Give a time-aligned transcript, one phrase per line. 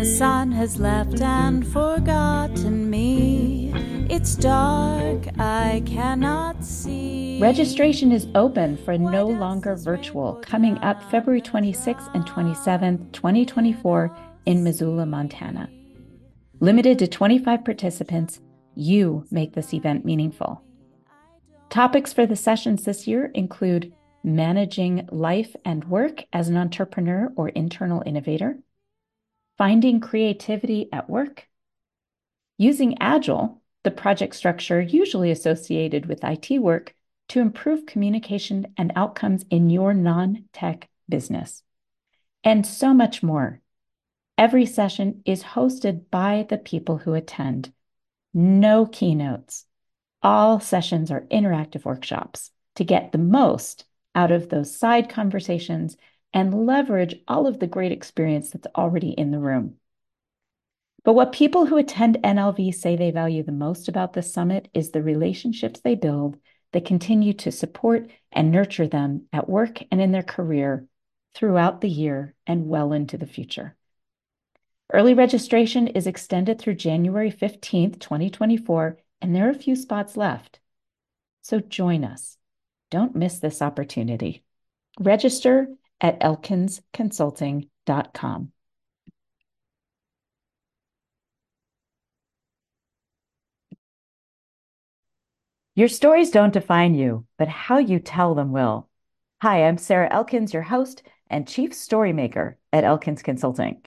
[0.00, 3.70] The sun has left and forgotten me.
[4.08, 7.38] It's dark, I cannot see.
[7.38, 14.16] Registration is open for No Longer Virtual coming up February 26th and 27th, 2024
[14.46, 15.68] in Missoula, Montana.
[16.60, 18.40] Limited to 25 participants,
[18.74, 20.62] you make this event meaningful.
[21.68, 23.92] Topics for the sessions this year include
[24.24, 28.56] managing life and work as an entrepreneur or internal innovator,
[29.60, 31.46] finding creativity at work,
[32.56, 36.94] using Agile, the project structure usually associated with IT work,
[37.28, 41.62] to improve communication and outcomes in your non tech business,
[42.42, 43.60] and so much more.
[44.38, 47.70] Every session is hosted by the people who attend.
[48.32, 49.66] No keynotes.
[50.22, 55.98] All sessions are interactive workshops to get the most out of those side conversations
[56.32, 59.76] and leverage all of the great experience that's already in the room.
[61.02, 64.90] But what people who attend NLV say they value the most about the summit is
[64.90, 66.36] the relationships they build
[66.72, 70.86] that continue to support and nurture them at work and in their career
[71.34, 73.76] throughout the year and well into the future.
[74.92, 80.58] Early registration is extended through January 15th, 2024, and there are a few spots left.
[81.42, 82.36] So join us.
[82.90, 84.42] Don't miss this opportunity.
[84.98, 85.68] Register
[86.00, 88.52] at elkinsconsulting.com.
[95.74, 98.88] Your stories don't define you, but how you tell them will.
[99.40, 103.80] Hi, I'm Sarah Elkins, your host and chief storymaker at Elkins Consulting.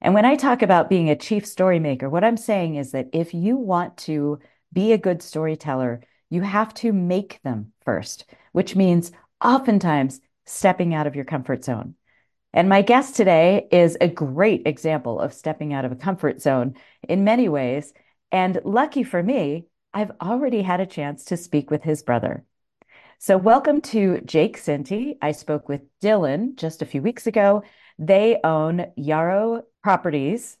[0.00, 3.32] And when I talk about being a chief storymaker, what I'm saying is that if
[3.32, 9.12] you want to be a good storyteller, you have to make them first, which means
[9.42, 11.94] oftentimes stepping out of your comfort zone.
[12.52, 16.74] And my guest today is a great example of stepping out of a comfort zone
[17.08, 17.92] in many ways.
[18.30, 22.44] And lucky for me, I've already had a chance to speak with his brother.
[23.18, 25.16] So, welcome to Jake Cinti.
[25.22, 27.62] I spoke with Dylan just a few weeks ago.
[27.98, 30.58] They own Yarrow Properties,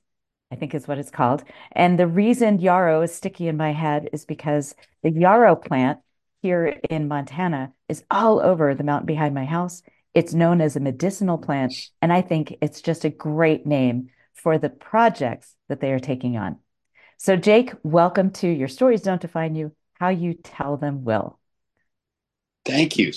[0.50, 1.42] I think is what it's called.
[1.72, 5.98] And the reason yarrow is sticky in my head is because the yarrow plant
[6.44, 9.80] here in Montana is all over the mountain behind my house.
[10.12, 11.72] It's known as a medicinal plant.
[12.02, 16.36] And I think it's just a great name for the projects that they are taking
[16.36, 16.58] on.
[17.16, 21.38] So, Jake, welcome to Your Stories Don't Define You, How You Tell Them Will.
[22.66, 23.12] Thank you.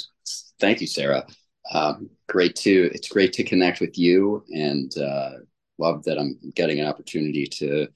[0.62, 1.28] Thank you, Sarah.
[1.70, 5.32] Um, great to it's great to connect with you and uh,
[5.78, 7.88] love that I'm getting an opportunity to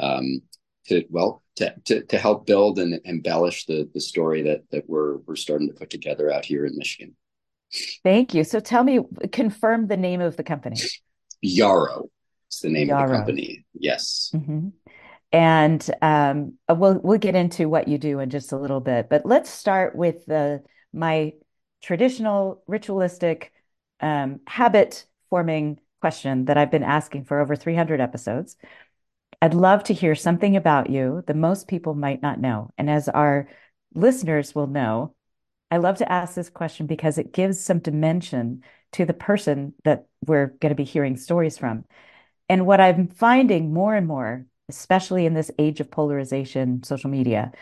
[0.00, 0.42] um,
[0.90, 5.18] to well to, to, to help build and embellish the the story that that we're
[5.18, 7.16] we're starting to put together out here in Michigan.
[8.02, 8.42] Thank you.
[8.42, 8.98] So tell me,
[9.30, 10.76] confirm the name of the company.
[11.40, 12.10] Yarrow
[12.50, 13.04] is the name Yarrow.
[13.04, 13.64] of the company.
[13.74, 14.32] Yes.
[14.34, 14.68] Mm-hmm.
[15.32, 19.24] And um, we'll we'll get into what you do in just a little bit, but
[19.24, 20.62] let's start with the
[20.92, 21.34] my
[21.82, 23.52] traditional ritualistic
[24.00, 28.56] um, habit forming question that I've been asking for over 300 episodes.
[29.42, 32.70] I'd love to hear something about you that most people might not know.
[32.76, 33.48] And as our
[33.94, 35.14] listeners will know,
[35.70, 38.62] I love to ask this question because it gives some dimension
[38.92, 41.84] to the person that we're going to be hearing stories from.
[42.48, 47.52] And what I'm finding more and more, especially in this age of polarization, social media,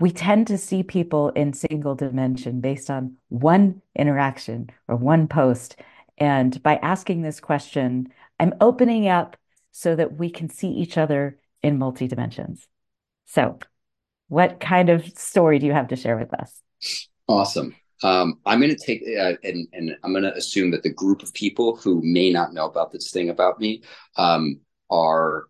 [0.00, 5.76] we tend to see people in single dimension based on one interaction or one post.
[6.18, 8.08] And by asking this question,
[8.40, 9.36] I'm opening up
[9.72, 12.68] so that we can see each other in multi dimensions.
[13.26, 13.58] So,
[14.28, 16.62] what kind of story do you have to share with us?
[17.26, 17.74] Awesome.
[18.02, 21.22] Um, I'm going to take uh, and, and I'm going to assume that the group
[21.22, 23.82] of people who may not know about this thing about me
[24.16, 24.60] um,
[24.90, 25.44] are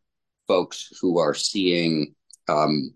[0.47, 2.15] folks who are seeing
[2.49, 2.93] um,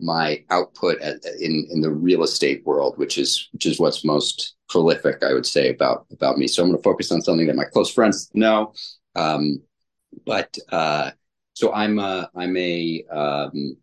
[0.00, 4.54] my output at, in in the real estate world, which is which is what's most
[4.68, 6.48] prolific, I would say about about me.
[6.48, 8.72] So I'm going to focus on something that my close friends know.
[9.14, 9.62] Um,
[10.24, 11.10] but uh,
[11.54, 13.76] so I'm a I'm a um,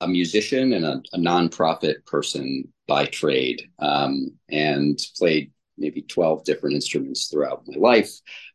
[0.00, 6.74] a musician and a, a nonprofit person by trade, um, and played maybe 12 different
[6.74, 8.10] instruments throughout my life.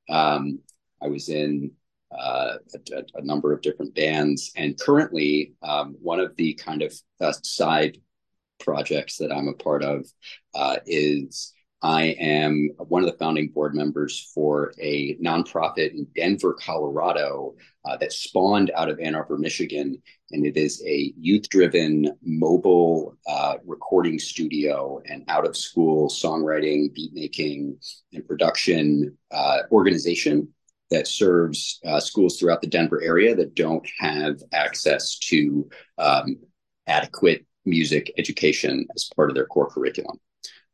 [0.10, 0.60] Um,
[1.02, 1.72] I was in
[2.12, 4.52] uh, a, a, number of different bands.
[4.56, 8.00] And currently, um, one of the kind of uh, side
[8.60, 10.06] projects that I'm a part of
[10.54, 16.54] uh, is I am one of the founding board members for a nonprofit in Denver,
[16.54, 17.56] Colorado,
[17.86, 20.00] uh, that spawned out of Ann Arbor, Michigan.
[20.30, 26.94] And it is a youth driven mobile uh, recording studio and out of school songwriting,
[26.94, 27.78] beat making,
[28.14, 30.50] and production uh, organization
[30.92, 35.68] that serves uh, schools throughout the Denver area that don't have access to
[35.98, 36.38] um,
[36.86, 40.20] adequate music education as part of their core curriculum.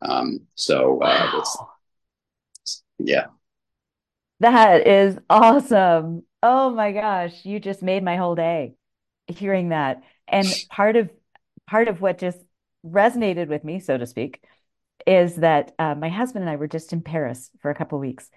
[0.01, 1.39] Um, so uh, wow.
[1.39, 3.27] it's, yeah.
[4.39, 6.23] That is awesome.
[6.44, 8.75] Oh my gosh, you just made my whole day
[9.27, 10.03] hearing that.
[10.27, 11.09] And part of
[11.67, 12.39] part of what just
[12.85, 14.44] resonated with me, so to speak,
[15.05, 18.29] is that uh, my husband and I were just in Paris for a couple weeks,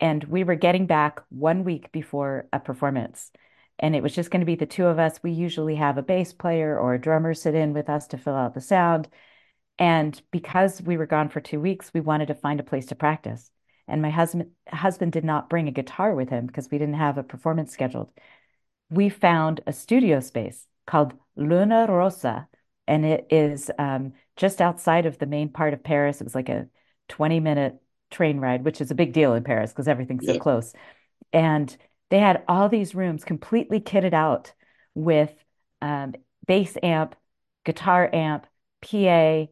[0.00, 3.30] and we were getting back one week before a performance,
[3.78, 5.20] and it was just going to be the two of us.
[5.22, 8.34] We usually have a bass player or a drummer sit in with us to fill
[8.34, 9.08] out the sound,
[9.78, 12.94] and because we were gone for two weeks, we wanted to find a place to
[12.94, 13.50] practice.
[13.88, 17.18] And my husband husband did not bring a guitar with him because we didn't have
[17.18, 18.10] a performance scheduled.
[18.90, 22.48] We found a studio space called Luna Rosa,
[22.86, 26.20] and it is um, just outside of the main part of Paris.
[26.20, 26.68] It was like a
[27.08, 27.76] 20 minute
[28.10, 30.34] train ride, which is a big deal in Paris because everything's yeah.
[30.34, 30.72] so close.
[31.32, 31.76] And
[32.10, 34.52] they had all these rooms completely kitted out
[34.94, 35.32] with
[35.82, 36.14] um,
[36.46, 37.14] bass amp,
[37.64, 38.46] guitar amp,
[38.82, 39.46] PA,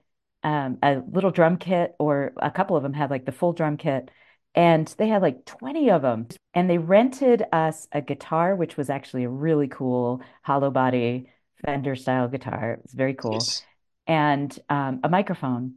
[0.45, 3.77] um, a little drum kit, or a couple of them had like the full drum
[3.77, 4.11] kit.
[4.55, 6.29] And they had like 20 of them.
[6.53, 11.29] And they rented us a guitar, which was actually a really cool hollow body
[11.65, 12.79] Fender style guitar.
[12.85, 13.35] It's very cool.
[13.35, 13.65] Yes.
[14.07, 15.77] And um, a microphone.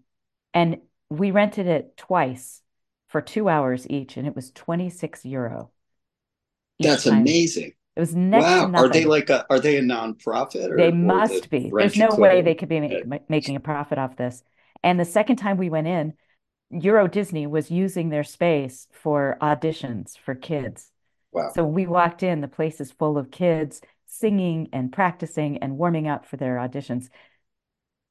[0.53, 2.61] And we rented it twice
[3.07, 5.71] for two hours each, and it was 26 euro.
[6.79, 7.21] That's time.
[7.21, 7.73] amazing.
[7.95, 8.71] It was next wow.
[8.75, 10.69] Are they like a are they a nonprofit?
[10.69, 11.71] Or, they must the be.
[11.75, 14.43] There's no way they could be make, making a profit off this.
[14.83, 16.13] And the second time we went in,
[16.69, 20.91] Euro Disney was using their space for auditions for kids.
[21.31, 21.51] Wow.
[21.53, 26.07] So we walked in, the place is full of kids singing and practicing and warming
[26.07, 27.09] up for their auditions.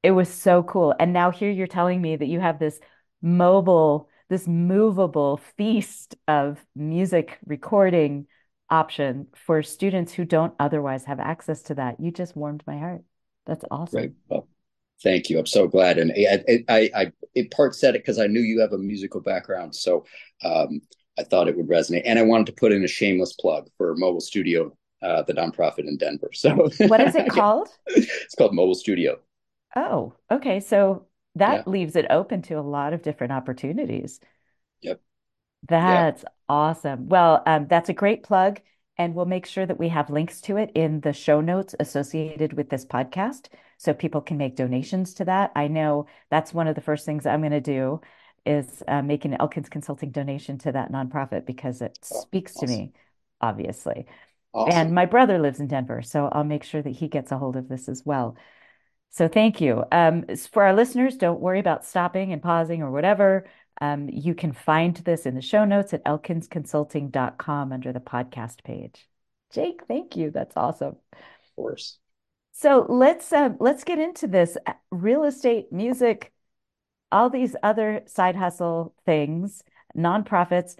[0.02, 0.94] It was so cool.
[0.98, 2.78] And now here you're telling me that you have this
[3.22, 8.26] mobile, this movable feast of music recording
[8.70, 11.98] option for students who don't otherwise have access to that.
[11.98, 13.02] You just warmed my heart.
[13.46, 14.00] That's awesome.
[14.00, 14.12] Right.
[14.28, 14.48] Well,
[15.02, 15.38] thank you.
[15.38, 15.98] I'm so glad.
[15.98, 19.20] And I, I, I in part said it because I knew you have a musical
[19.20, 19.74] background.
[19.74, 20.04] So
[20.42, 20.80] um,
[21.18, 22.02] I thought it would resonate.
[22.04, 25.86] And I wanted to put in a shameless plug for Mobile Studio uh, the nonprofit
[25.86, 26.30] in Denver.
[26.32, 26.54] So
[26.86, 27.68] what is it called?
[27.86, 29.18] it's called Mobile Studio.
[29.74, 30.60] Oh, okay.
[30.60, 31.70] So that yeah.
[31.70, 34.20] leaves it open to a lot of different opportunities.
[34.80, 35.00] Yep.
[35.68, 36.32] That's yep.
[36.48, 37.08] awesome.
[37.08, 38.60] Well, um, that's a great plug.
[38.98, 42.54] And we'll make sure that we have links to it in the show notes associated
[42.54, 45.52] with this podcast so people can make donations to that.
[45.54, 48.00] I know that's one of the first things I'm going to do
[48.44, 52.68] is uh, make an Elkins Consulting donation to that nonprofit because it oh, speaks awesome.
[52.68, 52.92] to me,
[53.40, 54.06] obviously.
[54.54, 54.78] Awesome.
[54.78, 57.56] And my brother lives in Denver, so I'll make sure that he gets a hold
[57.56, 58.36] of this as well.
[59.10, 59.84] So thank you.
[59.92, 63.46] Um, for our listeners, don't worry about stopping and pausing or whatever.
[63.80, 69.06] Um, you can find this in the show notes at elkinsconsulting.com under the podcast page.
[69.52, 70.30] Jake, thank you.
[70.30, 70.96] That's awesome.
[71.12, 71.98] Of course.
[72.58, 76.32] So let's uh, let's get into this uh, real estate, music,
[77.12, 79.62] all these other side hustle things,
[79.94, 80.76] nonprofits.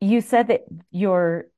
[0.00, 1.48] You said that your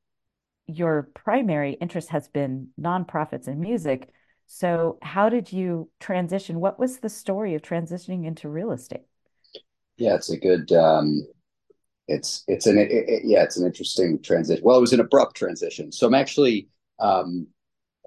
[0.67, 4.11] your primary interest has been nonprofits and music.
[4.49, 6.59] So, how did you transition?
[6.59, 9.07] What was the story of transitioning into real estate?
[9.99, 10.73] Yeah, it's a good.
[10.73, 11.29] Um,
[12.09, 14.65] it's it's an it, it, yeah, it's an interesting transition.
[14.65, 15.93] Well, it was an abrupt transition.
[15.93, 16.67] So I'm actually
[16.99, 17.47] um,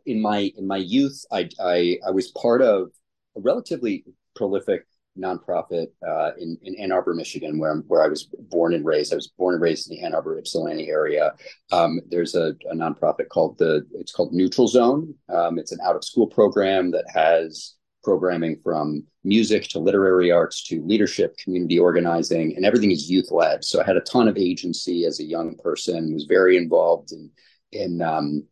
[0.06, 2.90] in my in my youth, I I, I was part of
[3.36, 4.86] a relatively prolific
[5.18, 9.14] nonprofit uh, in, in Ann Arbor, Michigan, where, where I was born and raised.
[9.14, 11.34] I was born and raised in the Ann Arbor, Ypsilanti area.
[11.72, 15.16] Um, there's a, a, nonprofit called the, it's called Neutral Zone.
[15.30, 20.64] Um, it's an out of school program that has programming from music to literary arts
[20.64, 23.64] to leadership, community organizing, and everything is youth led.
[23.64, 27.32] So I had a ton of agency as a young person, was very involved in,
[27.72, 28.44] in um,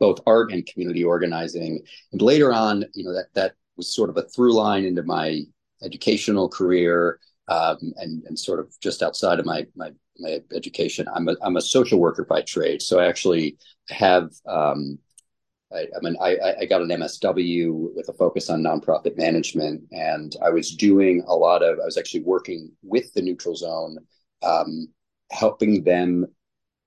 [0.00, 1.80] both art and community organizing.
[2.10, 5.42] And later on, you know, that, that was sort of a through line into my
[5.82, 11.06] educational career um, and and sort of just outside of my my my education.
[11.14, 13.58] I'm a I'm a social worker by trade, so I actually
[13.90, 14.30] have.
[14.46, 14.98] Um,
[15.72, 20.34] I, I mean, I, I got an MSW with a focus on nonprofit management, and
[20.44, 21.78] I was doing a lot of.
[21.78, 23.98] I was actually working with the Neutral Zone,
[24.42, 24.88] um,
[25.30, 26.26] helping them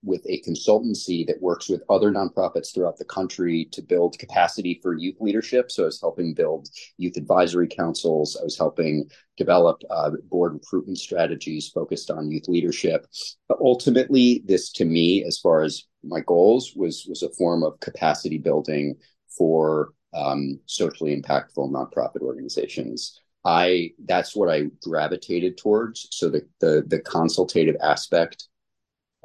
[0.04, 4.94] with a consultancy that works with other nonprofits throughout the country to build capacity for
[4.94, 5.72] youth leadership.
[5.72, 6.68] So I was helping build
[6.98, 8.38] youth advisory councils.
[8.40, 13.08] I was helping develop uh, board recruitment strategies focused on youth leadership.
[13.48, 17.80] But ultimately, this to me, as far as my goals, was was a form of
[17.80, 18.96] capacity building
[19.38, 23.20] for um, socially impactful nonprofit organizations.
[23.46, 26.08] I that's what I gravitated towards.
[26.12, 28.48] So the the, the consultative aspect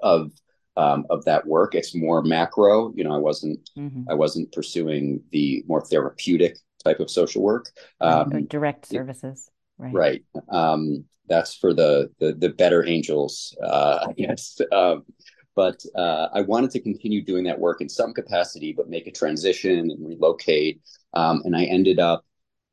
[0.01, 0.31] of
[0.79, 1.75] um, of that work.
[1.75, 2.93] It's more macro.
[2.95, 4.05] You know, I wasn't mm-hmm.
[4.09, 7.71] I wasn't pursuing the more therapeutic type of social work.
[8.01, 9.51] Um, direct services.
[9.77, 9.93] Right.
[9.93, 10.25] Right.
[10.49, 14.61] Um, that's for the the, the better angels, uh, guess.
[14.73, 15.05] Um,
[15.57, 19.11] but uh, I wanted to continue doing that work in some capacity, but make a
[19.11, 20.81] transition and relocate.
[21.15, 22.25] Um, and I ended up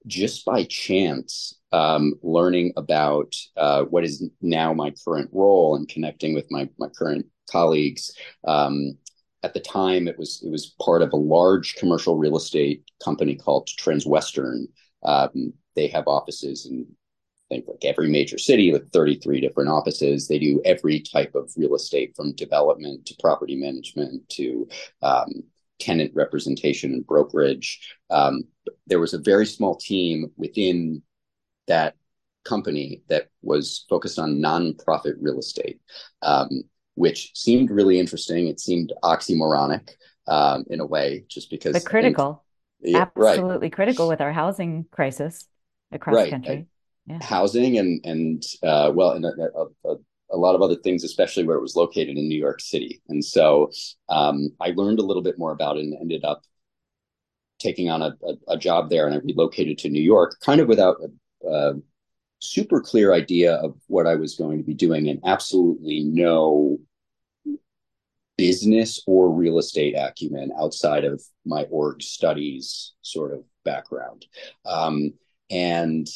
[0.05, 6.35] just by chance um, learning about uh, what is now my current role and connecting
[6.35, 8.13] with my my current colleagues.
[8.45, 8.97] Um,
[9.43, 13.35] at the time, it was it was part of a large commercial real estate company
[13.35, 14.67] called Transwestern.
[15.03, 16.87] Um, they have offices in
[17.51, 20.27] I think like every major city, like 33 different offices.
[20.27, 24.67] They do every type of real estate from development to property management to
[25.03, 25.43] um,
[25.79, 27.95] tenant representation and brokerage.
[28.09, 28.45] Um,
[28.87, 31.03] there was a very small team within
[31.67, 31.95] that
[32.45, 35.79] company that was focused on nonprofit real estate,
[36.21, 36.63] um,
[36.95, 38.47] which seemed really interesting.
[38.47, 39.91] It seemed oxymoronic
[40.27, 41.73] um, in a way, just because.
[41.73, 42.43] But critical.
[42.81, 43.73] yeah, absolutely right.
[43.73, 45.47] critical with our housing crisis
[45.91, 46.25] across right.
[46.25, 46.67] the country
[47.07, 47.19] yeah.
[47.21, 49.33] housing and and uh, well, and a,
[49.85, 49.95] a,
[50.31, 53.01] a, lot of other things, especially where it was located in New York City.
[53.09, 53.71] And so
[54.09, 56.41] um, I learned a little bit more about it and ended up
[57.59, 58.15] taking on a,
[58.47, 59.05] a, job there.
[59.05, 60.97] And I relocated to New York, kind of without
[61.43, 61.73] a, a
[62.45, 66.79] super clear idea of what I was going to be doing, and absolutely no
[68.37, 74.25] business or real estate acumen outside of my org studies sort of background.
[74.65, 75.13] Um,
[75.49, 76.07] and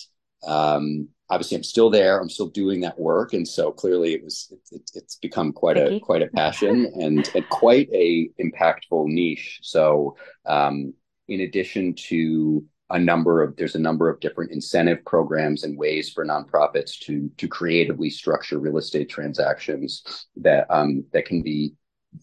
[0.46, 2.20] um, obviously, I'm still there.
[2.20, 5.78] I'm still doing that work, and so clearly, it was it, it, it's become quite
[5.78, 9.60] a quite a passion and, and quite a impactful niche.
[9.62, 10.94] So, um,
[11.28, 16.10] in addition to a number of there's a number of different incentive programs and ways
[16.10, 21.74] for nonprofits to to creatively structure real estate transactions that um, that can be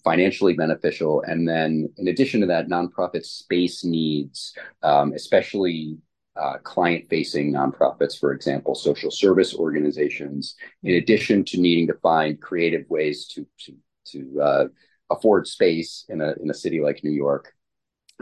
[0.05, 1.23] financially beneficial.
[1.23, 5.99] And then, in addition to that, nonprofit space needs, um, especially
[6.37, 12.41] uh, client facing nonprofits, for example, social service organizations, in addition to needing to find
[12.41, 13.75] creative ways to, to,
[14.07, 14.65] to uh,
[15.11, 17.53] afford space in a, in a city like New York.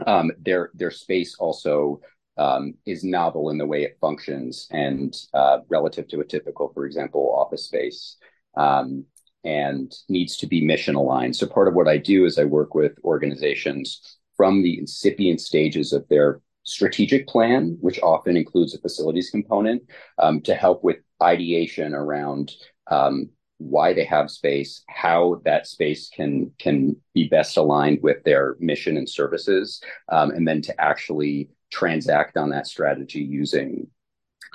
[0.05, 2.01] Um, their, their space also
[2.37, 6.85] um, is novel in the way it functions and uh, relative to a typical, for
[6.85, 8.17] example, office space.
[8.55, 9.05] Um,
[9.43, 11.35] and needs to be mission aligned.
[11.35, 15.93] So part of what I do is I work with organizations from the incipient stages
[15.93, 19.83] of their strategic plan, which often includes a facilities component,
[20.17, 22.51] um, to help with ideation around
[22.87, 28.57] um, why they have space, how that space can can be best aligned with their
[28.59, 33.87] mission and services, um, and then to actually transact on that strategy using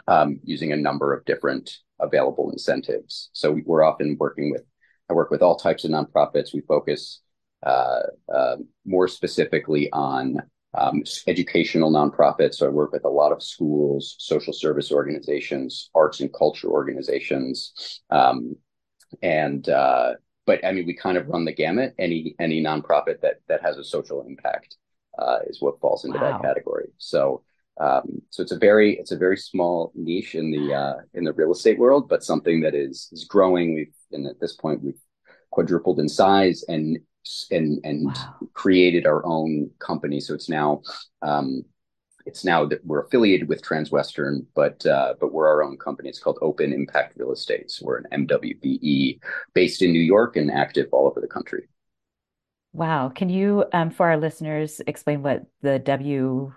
[0.09, 3.29] um, using a number of different available incentives.
[3.35, 4.63] So we're often working with
[5.11, 6.55] I work with all types of nonprofits.
[6.55, 7.21] We focus
[7.67, 10.39] uh, uh, more specifically on
[10.79, 12.55] um, educational nonprofits.
[12.55, 18.01] So I work with a lot of schools, social service organizations, arts and culture organizations,
[18.09, 18.57] um,
[19.21, 20.15] and uh,
[20.47, 21.95] but I mean we kind of run the gamut.
[21.99, 24.79] Any any nonprofit that that has a social impact
[25.21, 26.33] uh, is what falls into wow.
[26.33, 26.89] that category.
[26.99, 27.43] So.
[27.81, 31.33] Um, so it's a very it's a very small niche in the uh, in the
[31.33, 33.75] real estate world, but something that is is growing.
[33.75, 35.01] We've and at this point we've
[35.51, 36.99] quadrupled in size and
[37.51, 38.35] and and wow.
[38.53, 40.21] created our own company.
[40.21, 40.83] So it's now
[41.23, 41.65] um,
[42.27, 46.09] it's now that we're affiliated with Transwestern, but uh, but we're our own company.
[46.09, 47.71] It's called Open Impact Real Estate.
[47.71, 49.21] So we're an MWBE
[49.55, 51.69] based in New York and active all over the country.
[52.73, 53.09] Wow!
[53.09, 56.53] Can you, um, for our listeners, explain what the W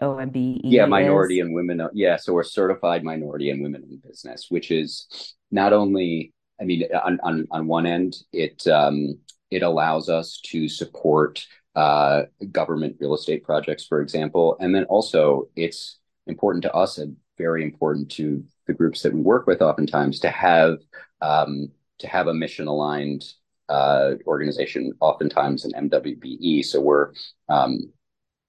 [0.00, 1.46] OMBE yeah minority is?
[1.46, 6.32] and women yeah so we're certified minority and women in business which is not only
[6.60, 9.18] i mean on on, on one end it um
[9.50, 11.44] it allows us to support
[11.74, 14.56] uh, government real estate projects, for example.
[14.60, 19.20] And then also, it's important to us and very important to the groups that we
[19.20, 20.78] work with, oftentimes, to have
[21.20, 23.24] um, to have a mission aligned
[23.70, 26.64] organization, oftentimes an MWBE.
[26.64, 27.12] So we're
[27.48, 27.92] um,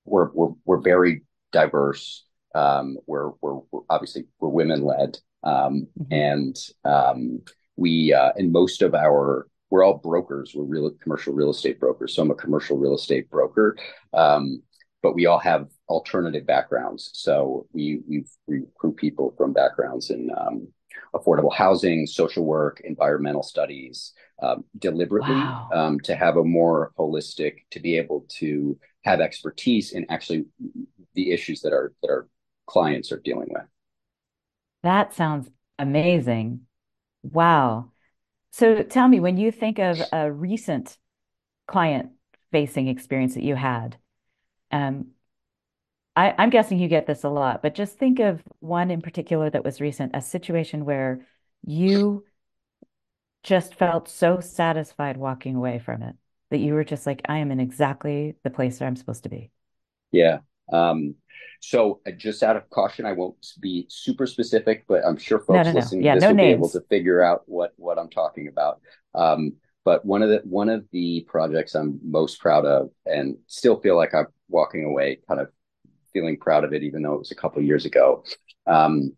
[0.06, 2.26] we're, we're we're very diverse.
[2.56, 3.32] Um, we're,
[3.90, 6.14] obviously we're women led, um, mm-hmm.
[6.14, 7.42] and um,
[7.76, 10.54] we uh, and most of our we're all brokers.
[10.56, 12.16] We're real commercial real estate brokers.
[12.16, 13.78] So I'm a commercial real estate broker,
[14.14, 14.64] um,
[15.04, 17.12] but we all have alternative backgrounds.
[17.14, 20.68] So we we recruit people from backgrounds in um,
[21.14, 25.70] affordable housing, social work, environmental studies, um, deliberately wow.
[25.74, 30.46] Um, to have a more holistic, to be able to have expertise in actually
[31.14, 32.28] the issues that our that our
[32.66, 33.64] clients are dealing with.
[34.84, 36.62] That sounds amazing.
[37.24, 37.92] Wow.
[38.52, 40.98] So tell me, when you think of a recent
[41.68, 42.12] client
[42.52, 43.98] facing experience that you had,
[44.72, 45.08] um,
[46.20, 49.50] I, I'm guessing you get this a lot, but just think of one in particular
[49.50, 51.26] that was recent, a situation where
[51.66, 52.26] you
[53.42, 56.18] just felt so satisfied walking away from it
[56.50, 59.30] that you were just like, I am in exactly the place where I'm supposed to
[59.30, 59.50] be.
[60.12, 60.40] Yeah.
[60.74, 61.16] Um,
[61.62, 65.68] so uh, just out of caution, I won't be super specific, but I'm sure folks
[65.68, 65.80] no, no.
[65.80, 68.50] listening to Yeah, this no will be able to figure out what what I'm talking
[68.50, 68.82] about.
[69.16, 69.54] Um,
[69.86, 73.96] but one of the one of the projects I'm most proud of, and still feel
[73.96, 75.48] like I'm walking away kind of
[76.14, 78.24] feeling proud of it, even though it was a couple of years ago.
[78.68, 79.14] Um,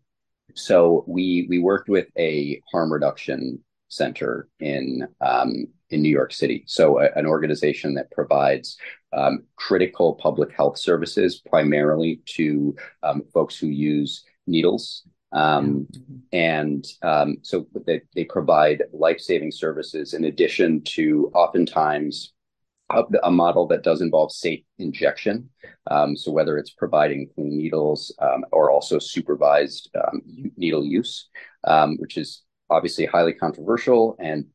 [0.54, 6.64] so we we worked with a harm reduction center in um, in New York City.
[6.66, 8.76] So a, an organization that provides
[9.12, 15.04] um, critical public health services primarily to um, folks who use needles.
[15.32, 15.86] Um,
[16.32, 22.32] and um, so they, they provide life saving services in addition to oftentimes
[23.22, 25.48] a, model that does involve safe injection.
[25.90, 30.22] Um, so whether it's providing clean needles um, or also supervised um,
[30.56, 31.28] needle use,
[31.64, 34.16] um, which is obviously highly controversial.
[34.18, 34.46] And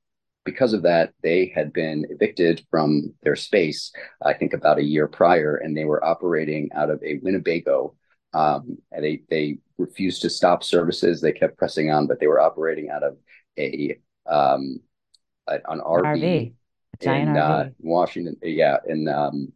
[0.46, 3.92] because of that, they had been evicted from their space,
[4.24, 7.96] I think about a year prior, and they were operating out of a Winnebago.
[8.34, 11.22] Um, they they refused to stop services.
[11.22, 13.18] They kept pressing on, but they were operating out of
[13.58, 14.80] a um,
[15.48, 16.54] an RV RV,
[17.02, 19.54] in uh, Washington, yeah, in um,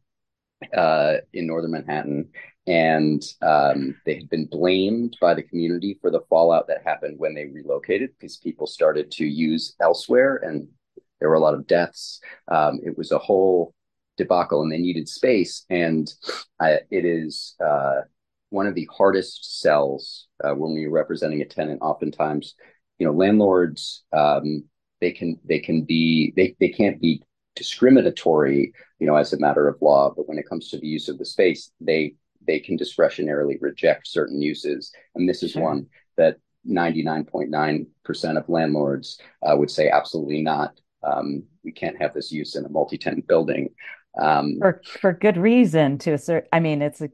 [0.75, 2.29] uh, in northern Manhattan,
[2.67, 7.33] and um, they had been blamed by the community for the fallout that happened when
[7.33, 10.67] they relocated because people started to use elsewhere, and
[11.19, 12.21] there were a lot of deaths.
[12.47, 13.73] Um, it was a whole
[14.17, 16.13] debacle, and they needed space, and
[16.59, 18.01] uh, it is uh,
[18.49, 21.81] one of the hardest sells uh, when we are representing a tenant.
[21.81, 22.55] Oftentimes,
[22.99, 24.65] you know, landlords um,
[25.01, 27.21] they can they can be they they can't be
[27.55, 30.13] discriminatory you know, as a matter of law.
[30.15, 32.13] But when it comes to the use of the space, they
[32.45, 35.63] they can discretionarily reject certain uses, and this is Sure.
[35.63, 35.87] one
[36.17, 36.37] that
[36.67, 40.79] 99.9% of landlords uh, would say absolutely not.
[41.03, 43.69] Um, we can't have this use in a multi-tenant building.
[44.19, 47.09] Um, For for good reason to assert, I mean, it's a,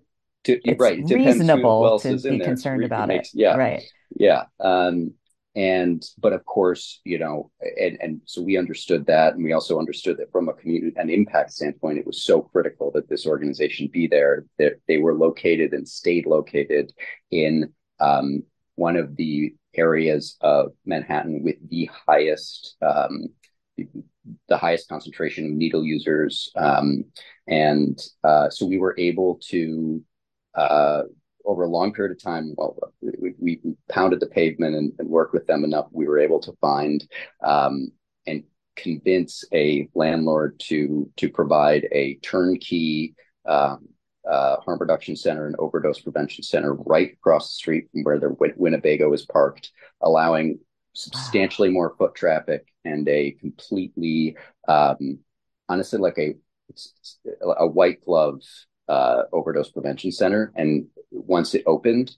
[0.45, 2.39] to, it's right, it depends who reasonable to be.
[2.39, 3.13] Concerned about it.
[3.15, 3.83] makes yeah, Right.
[4.17, 4.43] yeah.
[4.59, 5.13] Um,
[5.57, 9.79] and but of course, you know, and and so we understood that, and we also
[9.79, 13.89] understood that from a community an impact standpoint, it was so critical that this organization
[13.91, 14.45] be there.
[14.59, 16.93] That they were located and stayed located
[17.31, 18.43] in um,
[18.75, 23.25] one of the areas of Manhattan with the highest um,
[24.47, 27.03] the highest concentration of needle users, um,
[27.47, 30.03] and uh, so we were able to
[30.53, 31.01] uh,
[31.47, 35.33] over a long period of time, well, we, we pounded the pavement and, and, worked
[35.33, 35.87] with them enough.
[35.91, 37.07] We were able to find
[37.43, 37.91] um,
[38.27, 38.43] and
[38.75, 43.87] convince a landlord to to provide a turnkey um,
[44.29, 48.35] uh, harm reduction center and overdose prevention center right across the street from where their
[48.57, 50.59] Winnebago is parked, allowing
[50.93, 54.35] substantially more foot traffic and a completely,
[54.67, 55.19] um,
[55.69, 56.35] honestly, like a
[57.57, 58.41] a white glove
[58.87, 60.51] uh, overdose prevention center.
[60.55, 62.15] And once it opened,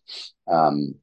[0.47, 0.95] um,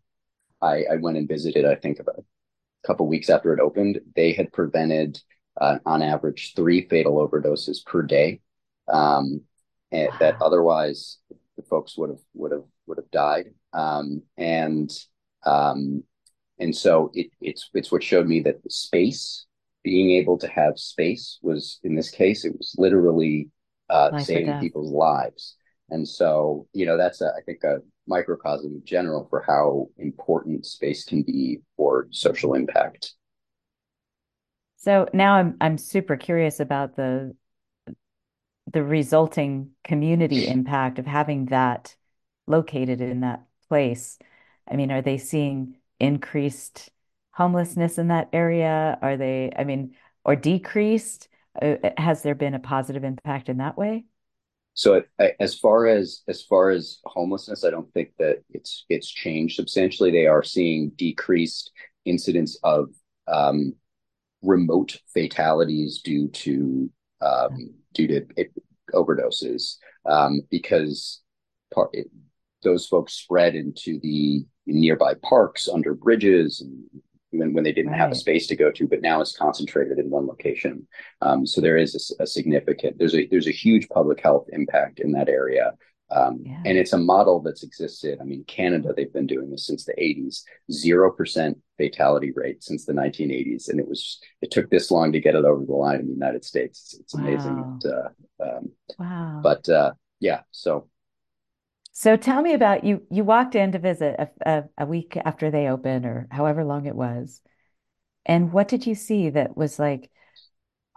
[0.63, 1.65] I, I, went and visited.
[1.65, 5.21] I think about a couple weeks after it opened, they had prevented,
[5.61, 8.41] uh, on average, three fatal overdoses per day.
[8.89, 9.43] Um,
[9.91, 10.47] that Wow.
[10.47, 11.19] otherwise
[11.57, 13.55] the folks would have would have would have died.
[13.73, 14.91] Um, and
[15.45, 16.05] um,
[16.59, 19.47] and so it, it's it's what showed me that the space,
[19.83, 23.51] being able to have space, was in this case it was literally
[23.91, 25.57] uh, Life saving people's lives.
[25.91, 30.67] And so you know that's a, I think a microcosm in general for how important
[30.67, 33.15] space can be for social impact.
[34.77, 37.35] So now I'm I'm super curious about the
[38.73, 41.97] the resulting community impact of having that
[42.47, 44.19] located in that place.
[44.69, 46.91] I mean, are they seeing increased
[47.33, 48.99] homelessness in that area?
[49.03, 49.95] Are they, I mean,
[50.25, 51.29] or decreased?
[51.61, 54.05] Uh, has there been a positive impact in that way?
[54.75, 55.03] So
[55.41, 60.11] as far as as far as homelessness, I don't think that it's it's changed substantially.
[60.11, 61.71] They are seeing decreased
[62.05, 62.91] incidents of
[63.27, 63.75] um,
[64.43, 66.91] remote fatalities due to
[67.23, 68.27] um, due to
[68.93, 71.23] overdoses um, because
[71.73, 72.09] part, it,
[72.63, 76.85] those folks spread into the nearby parks under bridges and
[77.39, 80.11] when, when they didn't have a space to go to, but now it's concentrated in
[80.11, 80.87] one location.
[81.23, 85.01] Um, so there is a, a, significant there's a there's a huge public health impact
[85.01, 85.73] in that area.
[86.11, 86.63] Um, yeah.
[86.65, 88.19] And it's a model that's existed.
[88.21, 92.93] I mean, Canada, they've been doing this since the 80s, 0% fatality rate since the
[92.93, 93.69] 1980s.
[93.69, 96.13] And it was, it took this long to get it over the line in the
[96.13, 96.81] United States.
[96.81, 97.21] It's, it's wow.
[97.23, 97.81] amazing.
[97.85, 99.41] uh, um, wow.
[99.43, 100.89] But uh, yeah, so.
[101.99, 103.07] So tell me about you.
[103.11, 106.85] You walked in to visit a, a, a week after they opened, or however long
[106.85, 107.41] it was,
[108.27, 110.11] and what did you see that was like,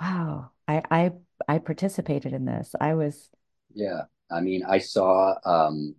[0.01, 1.11] wow, I I
[1.47, 2.75] I participated in this.
[2.81, 3.29] I was.
[3.73, 5.95] Yeah, I mean, I saw um,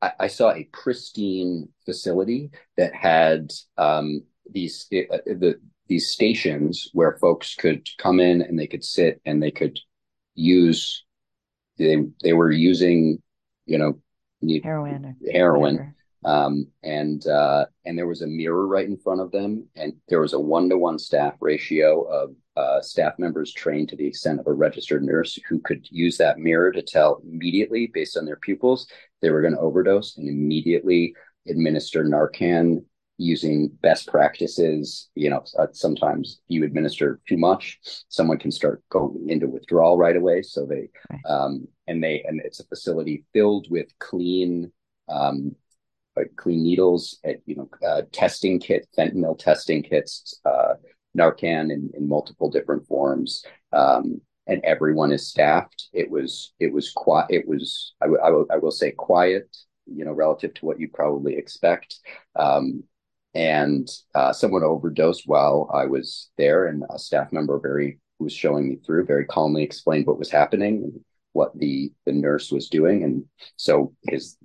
[0.00, 7.18] I, I saw a pristine facility that had um, these uh, the these stations where
[7.18, 9.80] folks could come in and they could sit and they could
[10.36, 11.04] use
[11.76, 13.20] they they were using
[13.66, 13.98] you know
[14.62, 19.66] heroin heroin um, and uh, and there was a mirror right in front of them
[19.76, 23.96] and there was a one to one staff ratio of uh, staff members trained to
[23.96, 28.16] the extent of a registered nurse who could use that mirror to tell immediately, based
[28.16, 28.88] on their pupils,
[29.20, 31.14] they were going to overdose and immediately
[31.48, 32.82] administer Narcan
[33.18, 35.10] using best practices.
[35.14, 40.16] You know, uh, sometimes you administer too much, someone can start going into withdrawal right
[40.16, 40.42] away.
[40.42, 41.20] So they, right.
[41.28, 44.72] um, and they, and it's a facility filled with clean,
[45.08, 45.54] um,
[46.36, 50.74] clean needles, at, you know, uh, testing kit, fentanyl testing kits, uh,
[51.16, 55.88] Narcan in, in multiple different forms, um, and everyone is staffed.
[55.92, 57.26] It was it was quiet.
[57.30, 60.78] It was I, w- I, w- I will say quiet, you know, relative to what
[60.78, 61.98] you probably expect.
[62.36, 62.84] Um,
[63.34, 68.32] and uh, someone overdosed while I was there, and a staff member very who was
[68.32, 71.04] showing me through very calmly explained what was happening
[71.36, 73.24] what the the nurse was doing, and
[73.56, 74.36] so his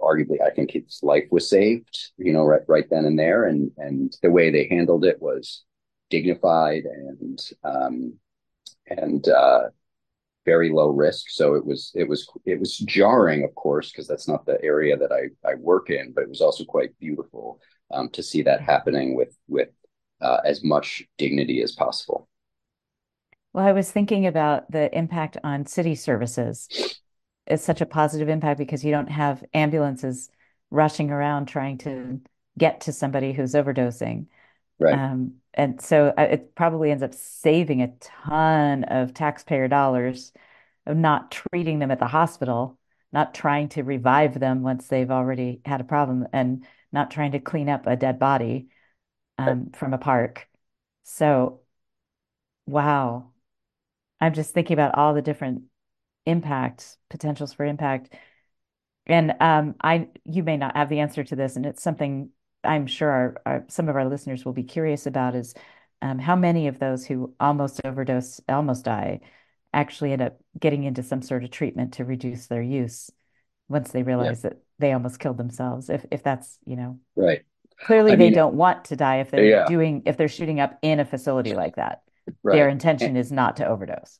[0.00, 3.70] arguably I think his life was saved, you know, right right then and there, and
[3.76, 5.64] and the way they handled it was
[6.10, 8.14] dignified and um,
[8.86, 9.64] and uh,
[10.44, 11.26] very low risk.
[11.28, 14.96] So it was it was it was jarring, of course, because that's not the area
[14.96, 16.12] that I I work in.
[16.14, 19.68] But it was also quite beautiful um, to see that happening with with
[20.20, 22.28] uh, as much dignity as possible.
[23.58, 26.68] Well, I was thinking about the impact on city services.
[27.44, 30.30] It's such a positive impact because you don't have ambulances
[30.70, 32.20] rushing around trying to
[32.56, 34.26] get to somebody who's overdosing.
[34.78, 34.96] Right.
[34.96, 40.32] Um, and so uh, it probably ends up saving a ton of taxpayer dollars
[40.86, 42.78] of not treating them at the hospital,
[43.12, 47.40] not trying to revive them once they've already had a problem, and not trying to
[47.40, 48.68] clean up a dead body
[49.36, 49.76] um, right.
[49.76, 50.46] from a park.
[51.02, 51.62] So,
[52.64, 53.32] wow.
[54.20, 55.62] I'm just thinking about all the different
[56.26, 58.12] impacts, potentials for impact.
[59.06, 62.30] And um, I, you may not have the answer to this, and it's something
[62.64, 65.54] I'm sure our, our, some of our listeners will be curious about is
[66.02, 69.20] um, how many of those who almost overdose, almost die,
[69.72, 73.10] actually end up getting into some sort of treatment to reduce their use
[73.68, 74.50] once they realize yeah.
[74.50, 75.90] that they almost killed themselves.
[75.90, 77.44] If if that's you know right.
[77.80, 79.66] Clearly, I they mean, don't want to die if they're yeah.
[79.66, 82.02] doing if they're shooting up in a facility like that.
[82.42, 82.56] Right.
[82.56, 84.18] Their intention and, is not to overdose.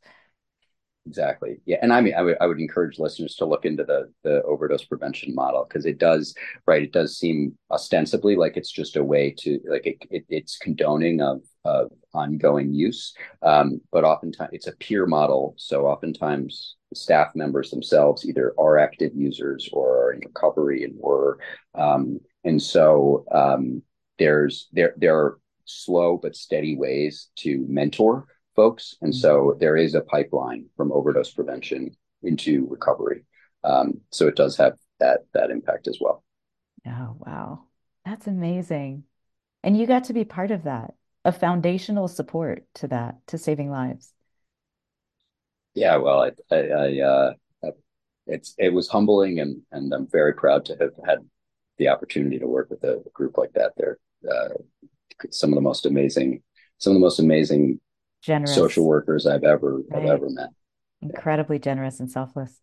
[1.07, 1.57] Exactly.
[1.64, 1.79] Yeah.
[1.81, 5.35] And I mean, I would, would encourage listeners to look into the, the overdose prevention
[5.35, 6.35] model because it does,
[6.66, 6.83] right.
[6.83, 11.23] It does seem ostensibly like it's just a way to like it, it it's condoning
[11.23, 13.14] of, of ongoing use.
[13.40, 15.55] Um, but oftentimes it's a peer model.
[15.57, 21.38] So oftentimes staff members themselves either are active users or are in recovery and were.
[21.75, 23.83] Um, and so um,
[24.18, 28.26] there's, there, there are slow but steady ways to mentor
[28.57, 28.96] folks.
[29.00, 29.59] And so mm-hmm.
[29.61, 33.24] there is a pipeline from overdose prevention into recovery.
[33.64, 36.24] Um, so it does have that that impact as well.
[36.87, 37.64] Oh wow,
[38.04, 39.04] that's amazing!
[39.62, 43.70] And you got to be part of that, a foundational support to that, to saving
[43.70, 44.12] lives.
[45.74, 47.33] Yeah, well, I, I, I uh,
[48.28, 51.18] it's it was humbling, and and I'm very proud to have had
[51.78, 53.72] the opportunity to work with a group like that.
[53.76, 53.98] They're
[54.31, 54.54] uh,
[55.31, 56.42] some of the most amazing,
[56.78, 57.81] some of the most amazing
[58.22, 60.02] generous social workers I've ever right.
[60.02, 60.50] I've ever met.
[61.00, 61.62] Incredibly yeah.
[61.62, 62.59] generous and selfless.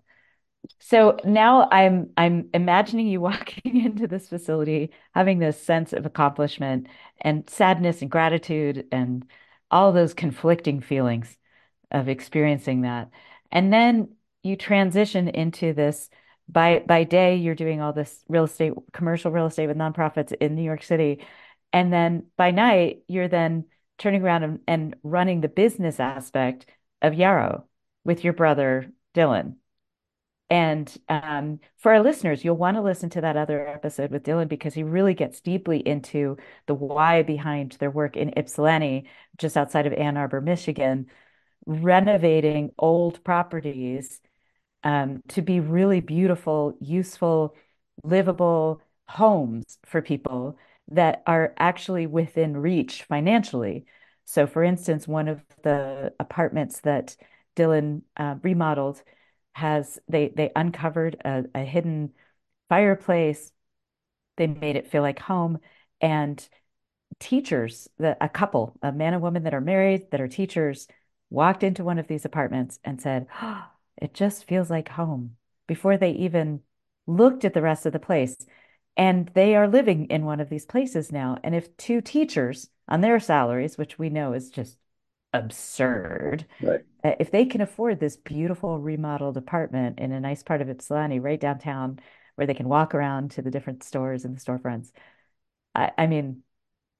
[0.79, 6.87] So now I'm I'm imagining you walking into this facility having this sense of accomplishment
[7.21, 9.25] and sadness and gratitude and
[9.71, 11.37] all those conflicting feelings
[11.91, 13.09] of experiencing that.
[13.51, 14.09] And then
[14.43, 16.09] you transition into this
[16.47, 20.55] by by day you're doing all this real estate commercial real estate with nonprofits in
[20.55, 21.25] New York City
[21.75, 23.65] and then by night you're then
[23.97, 26.65] turning around and, and running the business aspect
[27.01, 27.65] of Yarrow
[28.05, 29.55] with your brother Dylan.
[30.49, 34.47] And um, for our listeners, you'll want to listen to that other episode with Dylan
[34.47, 39.85] because he really gets deeply into the why behind their work in Ypsilanti, just outside
[39.85, 41.07] of Ann Arbor, Michigan,
[41.65, 44.21] renovating old properties
[44.83, 47.53] um, to be really beautiful, useful,
[48.03, 50.57] livable homes for people
[50.89, 53.85] that are actually within reach financially.
[54.25, 57.15] So, for instance, one of the apartments that
[57.55, 59.01] Dylan uh, remodeled
[59.53, 62.13] has they they uncovered a, a hidden
[62.69, 63.51] fireplace.
[64.37, 65.59] They made it feel like home,
[66.01, 66.47] and
[67.19, 70.87] teachers, a couple, a man and woman that are married, that are teachers,
[71.29, 73.65] walked into one of these apartments and said, oh,
[73.97, 76.61] "It just feels like home." Before they even
[77.07, 78.35] looked at the rest of the place,
[78.97, 81.37] and they are living in one of these places now.
[81.43, 84.77] And if two teachers on their salaries, which we know is just
[85.33, 86.81] absurd, right.
[87.03, 91.19] Uh, if they can afford this beautiful remodeled apartment in a nice part of Ypsilanti,
[91.19, 91.99] right downtown,
[92.35, 94.91] where they can walk around to the different stores and the storefronts,
[95.75, 96.43] I, I mean,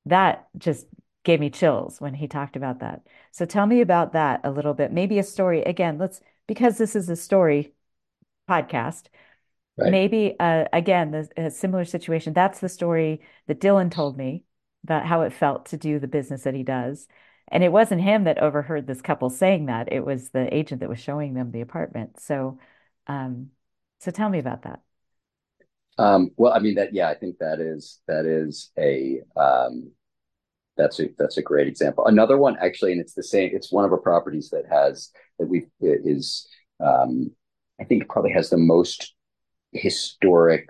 [0.05, 0.86] that just
[1.23, 3.08] gave me chills when he talked about that.
[3.31, 4.91] So tell me about that a little bit.
[4.91, 5.63] Maybe a story.
[5.63, 7.73] Again, let's because this is a story
[8.49, 9.05] podcast.
[9.77, 9.91] Right.
[9.91, 12.33] Maybe uh, again, the, a similar situation.
[12.33, 14.43] That's the story that Dylan told me
[14.83, 17.07] about how it felt to do the business that he does.
[17.49, 19.91] And it wasn't him that overheard this couple saying that.
[19.91, 22.19] It was the agent that was showing them the apartment.
[22.19, 22.59] So,
[23.07, 23.49] um,
[23.99, 24.79] so tell me about that.
[25.97, 29.91] Um, well, I mean that, yeah, I think that is that is a um,
[30.77, 32.05] that's a that's a great example.
[32.05, 33.51] Another one actually, and it's the same.
[33.53, 36.47] It's one of our properties that has that we is
[36.79, 37.31] um,
[37.79, 39.14] I think probably has the most
[39.75, 40.67] historic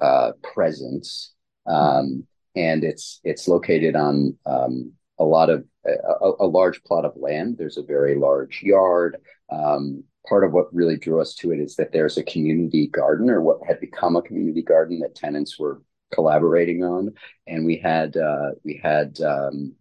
[0.00, 1.32] uh, presence,
[1.66, 2.26] um,
[2.56, 7.56] and it's it's located on um, a lot of a, a, large plot of land.
[7.58, 9.18] There's a very large yard.
[9.50, 13.30] Um, part of what really drew us to it is that there's a community garden,
[13.30, 17.14] or what had become a community garden that tenants were collaborating on,
[17.46, 19.74] and we had uh, we had um,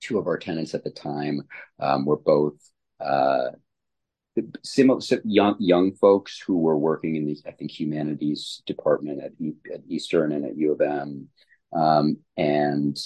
[0.00, 1.42] two of our tenants at the time
[1.80, 2.54] um, were both
[3.00, 3.50] uh,
[4.64, 9.32] similar young young folks who were working in the I think humanities department at,
[9.72, 11.28] at Eastern and at U of M,
[11.72, 12.96] um, and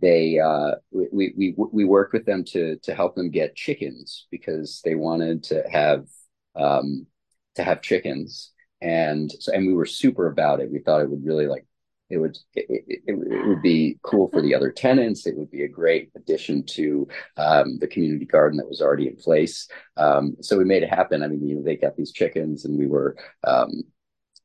[0.00, 4.80] they uh, we, we we worked with them to to help them get chickens because
[4.84, 6.06] they wanted to have
[6.54, 7.06] um,
[7.54, 10.70] to have chickens and so and we were super about it.
[10.70, 11.66] We thought it would really like
[12.08, 15.26] it would it, it, it, would be cool for the other tenants.
[15.26, 19.16] It would be a great addition to um, the community garden that was already in
[19.16, 19.68] place.
[19.96, 21.22] Um, so we made it happen.
[21.22, 23.82] I mean you know they got these chickens and we were um,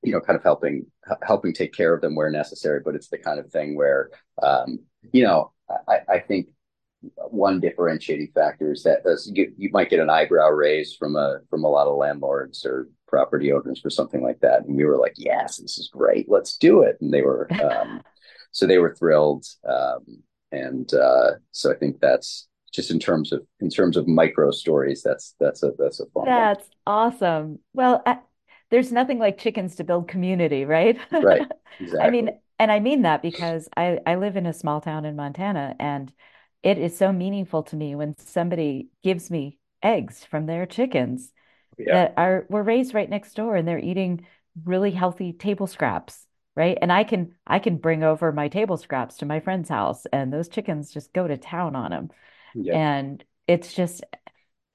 [0.03, 0.85] you know kind of helping
[1.23, 4.09] helping take care of them where necessary but it's the kind of thing where
[4.41, 4.79] um,
[5.11, 5.51] you know
[5.87, 6.49] I, I think
[7.15, 9.01] one differentiating factor is that
[9.33, 12.87] you, you might get an eyebrow raise from a from a lot of landlords or
[13.07, 14.63] property owners for something like that.
[14.65, 16.29] And we were like, yes, this is great.
[16.29, 16.97] Let's do it.
[17.01, 18.01] And they were, um,
[18.51, 19.45] so they were thrilled.
[19.67, 24.51] Um, and uh, so I think that's just in terms of in terms of micro
[24.51, 25.03] stories.
[25.03, 26.25] That's that's a that's a fun.
[26.25, 26.95] That's one.
[26.95, 27.59] awesome.
[27.73, 28.19] Well, I,
[28.69, 30.97] there's nothing like chickens to build community, right?
[31.11, 31.47] Right.
[31.79, 31.99] Exactly.
[32.07, 35.15] I mean, and I mean that because I I live in a small town in
[35.15, 36.11] Montana, and
[36.63, 41.31] it is so meaningful to me when somebody gives me eggs from their chickens
[41.77, 41.93] yeah.
[41.93, 44.25] that are were raised right next door and they're eating
[44.65, 49.17] really healthy table scraps right and i can i can bring over my table scraps
[49.17, 52.09] to my friend's house and those chickens just go to town on them
[52.53, 52.75] yeah.
[52.75, 54.03] and it's just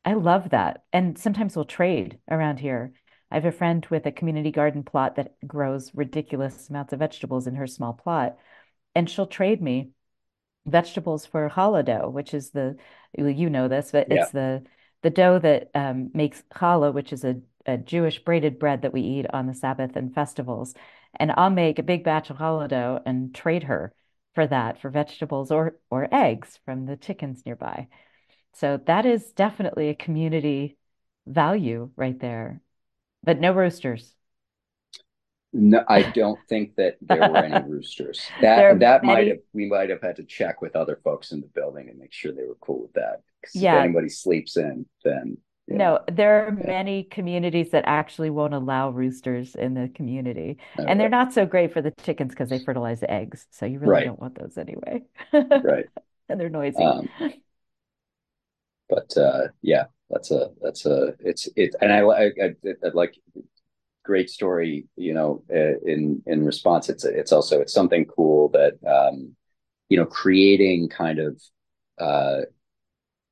[0.05, 2.93] i love that and sometimes we'll trade around here
[3.31, 7.47] i have a friend with a community garden plot that grows ridiculous amounts of vegetables
[7.47, 8.37] in her small plot
[8.95, 9.91] and she'll trade me
[10.67, 12.77] vegetables for challah dough which is the
[13.17, 14.23] you know this but yeah.
[14.23, 14.63] it's the
[15.07, 19.03] the dough that um, makes challah, which is a, a Jewish braided bread that we
[19.03, 20.75] eat on the Sabbath and festivals.
[21.15, 23.95] And I'll make a big batch of challah dough and trade her
[24.35, 27.87] for that, for vegetables or or eggs from the chickens nearby.
[28.55, 30.77] So that is definitely a community
[31.25, 32.61] value right there.
[33.23, 34.16] But no roosters.
[35.59, 38.21] No, I don't think that there were any roosters.
[38.43, 39.15] That that many...
[39.15, 41.99] might have we might have had to check with other folks in the building and
[41.99, 43.23] make sure they were cool with that.
[43.55, 43.77] Yeah.
[43.77, 46.67] If anybody sleeps in, then no, there are yeah.
[46.67, 50.59] many communities that actually won't allow roosters in the community.
[50.79, 50.89] Okay.
[50.89, 53.47] And they're not so great for the chickens because they fertilize the eggs.
[53.51, 54.05] So you really right.
[54.05, 55.05] don't want those anyway.
[55.33, 55.87] right.
[56.29, 56.83] And they're noisy.
[56.83, 57.09] Um,
[58.89, 63.17] but uh, yeah, that's a that's a it's it and I I, I, I like
[64.07, 64.87] great story.
[64.97, 69.35] You know, uh, in in response, it's it's also it's something cool that um,
[69.89, 71.43] you know creating kind of
[71.99, 72.43] uh,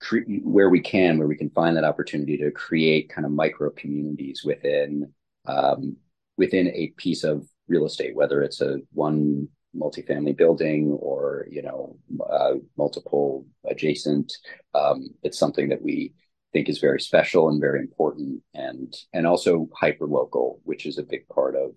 [0.00, 3.70] cre- where we can, where we can find that opportunity to create kind of micro
[3.70, 5.12] communities within
[5.46, 5.96] um,
[6.36, 11.96] within a piece of real estate, whether it's a one multifamily building or you know
[12.30, 14.32] uh, multiple adjacent.
[14.74, 16.12] Um, it's something that we
[16.54, 21.02] think is very special and very important, and and also hyper local, which is a
[21.02, 21.72] big part of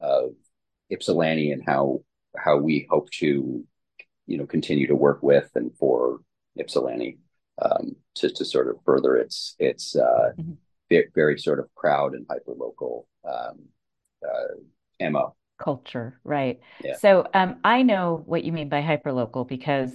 [0.00, 0.32] of
[0.90, 2.02] Ypsilanti and how
[2.36, 3.64] how we hope to
[4.26, 6.20] you know continue to work with and for
[6.58, 7.18] Ypsilanti
[7.60, 10.54] um, to to sort of further its its uh, mm-hmm.
[10.88, 13.60] very, very, sort of proud and hyper local um,
[14.26, 16.60] uh, mo culture, right?
[16.82, 16.96] Yeah.
[16.96, 19.92] So um, I know what you mean by hyper local because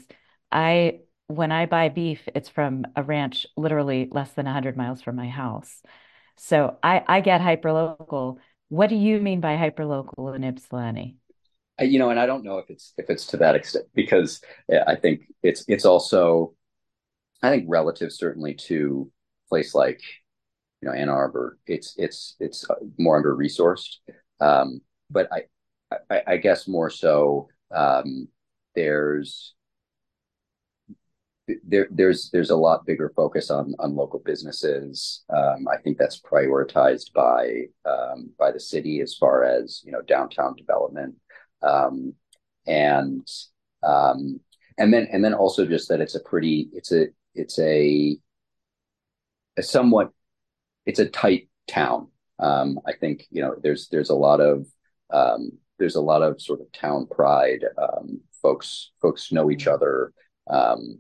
[0.51, 5.15] I when I buy beef, it's from a ranch literally less than 100 miles from
[5.15, 5.81] my house.
[6.37, 8.39] So I, I get hyper local.
[8.69, 11.17] What do you mean by hyper local in Ypsilanti?
[11.79, 14.41] You know, and I don't know if it's if it's to that extent because
[14.87, 16.55] I think it's it's also
[17.43, 19.11] I think relative certainly to
[19.47, 20.01] place like
[20.81, 22.65] you know Ann Arbor, it's it's it's
[22.97, 23.97] more under resourced.
[24.39, 25.43] Um, but I,
[26.09, 28.27] I, I guess more so um,
[28.75, 29.53] there's
[31.63, 35.23] there, there's there's a lot bigger focus on on local businesses.
[35.29, 40.01] Um, I think that's prioritized by um, by the city as far as you know
[40.01, 41.15] downtown development,
[41.61, 42.13] um,
[42.65, 43.27] and
[43.83, 44.39] um,
[44.77, 48.17] and then and then also just that it's a pretty it's a it's a
[49.57, 50.11] a somewhat
[50.85, 52.09] it's a tight town.
[52.39, 54.67] Um, I think you know there's there's a lot of
[55.11, 57.63] um, there's a lot of sort of town pride.
[58.41, 60.11] folks folks know each other.
[60.49, 60.99] Um,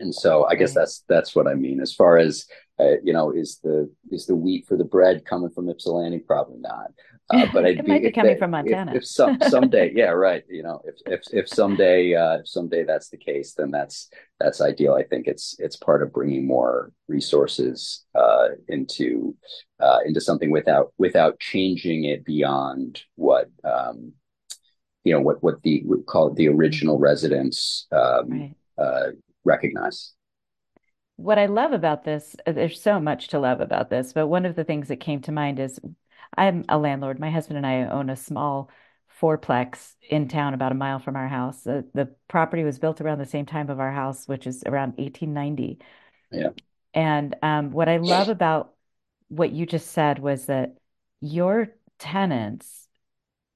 [0.00, 1.80] and so I guess that's that's what I mean.
[1.80, 2.46] As far as
[2.80, 6.20] uh, you know, is the is the wheat for the bread coming from Ypsilanti?
[6.20, 6.92] Probably not.
[7.30, 8.92] Uh, but it might be coming from Montana.
[8.92, 10.42] If, if some someday, yeah, right.
[10.48, 14.08] You know, if if if someday uh, if someday that's the case, then that's
[14.38, 14.94] that's ideal.
[14.94, 19.36] I think it's it's part of bringing more resources uh, into
[19.80, 24.12] uh, into something without without changing it beyond what um,
[25.04, 28.54] you know what what the we call it the original residents um, right.
[28.78, 29.10] Uh,
[29.44, 30.12] recognize.
[31.16, 34.46] What I love about this, uh, there's so much to love about this, but one
[34.46, 35.78] of the things that came to mind is
[36.36, 37.18] I'm a landlord.
[37.18, 38.70] My husband and I own a small
[39.20, 41.62] fourplex in town about a mile from our house.
[41.62, 44.94] The, the property was built around the same time of our house, which is around
[44.96, 45.78] 1890.
[46.30, 46.50] Yeah.
[46.94, 48.74] And um, what I love about
[49.28, 50.76] what you just said was that
[51.20, 52.88] your tenants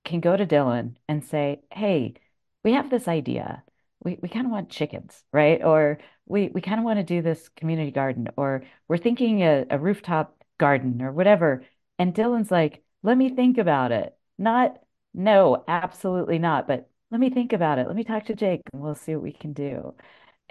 [0.04, 2.14] can go to Dylan and say, hey,
[2.62, 3.62] we have this idea
[4.04, 5.62] we, we kind of want chickens, right?
[5.64, 9.64] Or we, we kind of want to do this community garden, or we're thinking a,
[9.70, 11.64] a rooftop garden or whatever.
[11.98, 14.16] And Dylan's like, let me think about it.
[14.38, 14.78] Not,
[15.12, 16.66] no, absolutely not.
[16.68, 17.86] But let me think about it.
[17.86, 19.94] Let me talk to Jake and we'll see what we can do.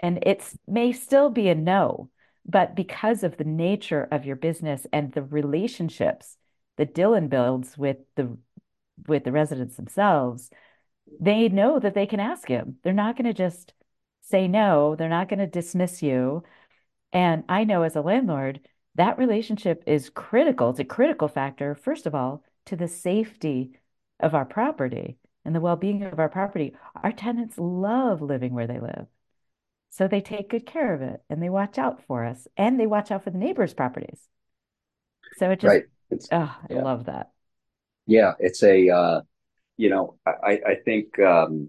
[0.00, 2.10] And it may still be a no,
[2.46, 6.36] but because of the nature of your business and the relationships
[6.76, 8.36] that Dylan builds with the
[9.06, 10.50] with the residents themselves,
[11.20, 12.76] they know that they can ask him.
[12.82, 13.72] They're not going to just
[14.22, 16.42] say no, they're not going to dismiss you.
[17.12, 18.60] And I know as a landlord,
[18.96, 20.70] that relationship is critical.
[20.70, 23.72] It's a critical factor, first of all, to the safety
[24.20, 26.74] of our property and the well being of our property.
[27.02, 29.06] Our tenants love living where they live.
[29.90, 32.86] So they take good care of it and they watch out for us and they
[32.86, 34.28] watch out for the neighbors' properties.
[35.36, 35.84] So it just, right.
[36.32, 36.78] oh, yeah.
[36.78, 37.30] I love that.
[38.06, 39.20] Yeah, it's a, uh,
[39.76, 41.68] you know, I, I think um,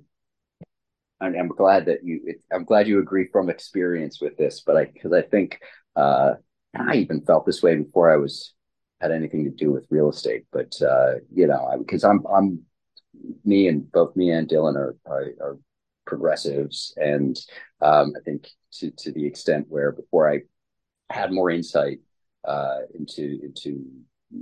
[1.19, 2.35] I'm, glad that you.
[2.51, 5.59] I'm glad you agree from experience with this, but I because I think
[5.95, 6.33] uh,
[6.75, 8.53] I even felt this way before I was
[9.01, 10.45] had anything to do with real estate.
[10.51, 12.61] But uh, you know, because I'm I'm
[13.43, 15.57] me and both me and Dylan are are, are
[16.05, 17.37] progressives, and
[17.81, 20.41] um, I think to to the extent where before I
[21.09, 21.99] had more insight
[22.43, 23.85] uh, into into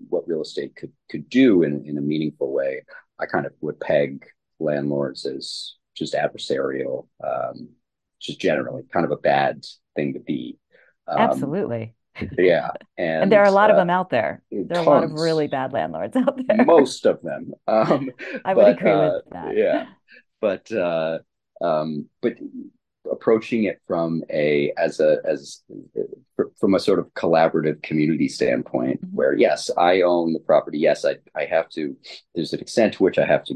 [0.09, 2.81] what real estate could could do in, in a meaningful way.
[3.23, 4.25] I kind of would peg
[4.59, 7.69] landlords as just adversarial, um,
[8.21, 10.57] just generally kind of a bad thing to be.
[11.07, 11.95] Um, Absolutely.
[12.37, 14.43] Yeah, and, and, there are a lot uh, of them out there.
[14.51, 16.63] There tons, are a lot of really bad landlords out there.
[16.63, 17.53] Most of them.
[17.67, 18.11] Um,
[18.45, 19.57] I would agree uh, with that.
[19.57, 19.87] Yeah,
[20.39, 21.19] but uh,
[21.59, 22.35] um, but
[23.11, 25.61] approaching it from a as a as
[26.59, 29.15] from a sort of collaborative community standpoint mm-hmm.
[29.15, 31.95] where yes i own the property yes i i have to
[32.33, 33.55] there's an extent to which i have to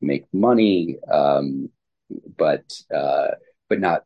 [0.00, 1.68] make money um
[2.36, 2.64] but
[2.94, 3.28] uh
[3.68, 4.02] but not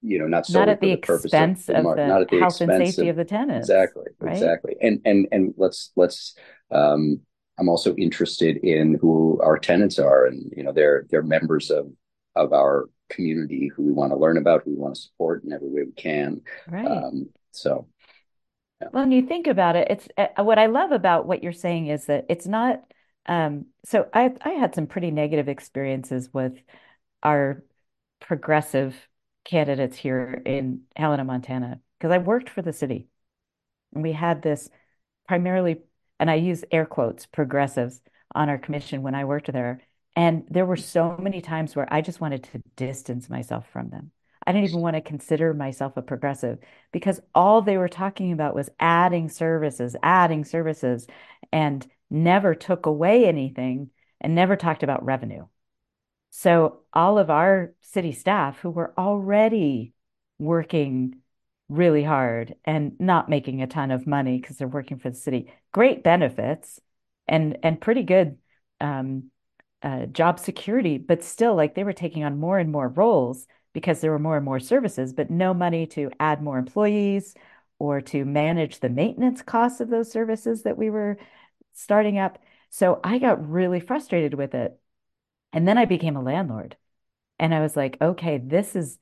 [0.00, 2.60] you know not not at the, the expense of, of the, not at the health
[2.60, 4.32] and safety of, of the tenants exactly right?
[4.32, 6.34] exactly and and and let's let's
[6.70, 7.20] um
[7.58, 11.86] i'm also interested in who our tenants are and you know they're they're members of
[12.34, 15.52] of our community who we want to learn about, who we want to support in
[15.52, 16.42] every way we can.
[16.66, 16.86] Right.
[16.86, 17.88] Um, so,
[18.80, 18.88] yeah.
[18.92, 21.88] well, when you think about it, it's uh, what I love about what you're saying
[21.88, 22.82] is that it's not.
[23.26, 26.54] Um, so I I had some pretty negative experiences with
[27.22, 27.64] our
[28.20, 28.96] progressive
[29.44, 33.08] candidates here in Helena, Montana, because I worked for the city
[33.94, 34.70] And we had this
[35.28, 35.82] primarily,
[36.20, 38.00] and I use air quotes, progressives
[38.34, 39.80] on our commission when I worked there.
[40.14, 44.10] And there were so many times where I just wanted to distance myself from them.
[44.46, 46.58] I didn't even want to consider myself a progressive
[46.92, 51.06] because all they were talking about was adding services, adding services,
[51.52, 53.90] and never took away anything
[54.20, 55.46] and never talked about revenue.
[56.30, 59.92] So all of our city staff who were already
[60.38, 61.16] working
[61.68, 65.52] really hard and not making a ton of money because they're working for the city,
[65.72, 66.80] great benefits
[67.28, 68.38] and and pretty good
[68.80, 69.30] um,
[69.82, 74.00] uh, job security, but still like they were taking on more and more roles because
[74.00, 77.34] there were more and more services, but no money to add more employees
[77.78, 81.16] or to manage the maintenance costs of those services that we were
[81.72, 82.38] starting up.
[82.70, 84.78] So I got really frustrated with it.
[85.52, 86.76] And then I became a landlord.
[87.38, 88.98] And I was like, okay, this is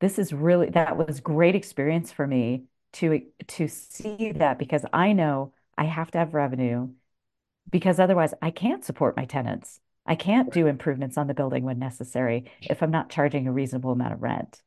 [0.00, 2.64] this is really that was great experience for me
[2.94, 6.90] to to see that because I know I have to have revenue
[7.70, 9.80] because otherwise I can't support my tenants.
[10.06, 13.92] I can't do improvements on the building when necessary if I'm not charging a reasonable
[13.92, 14.62] amount of rent.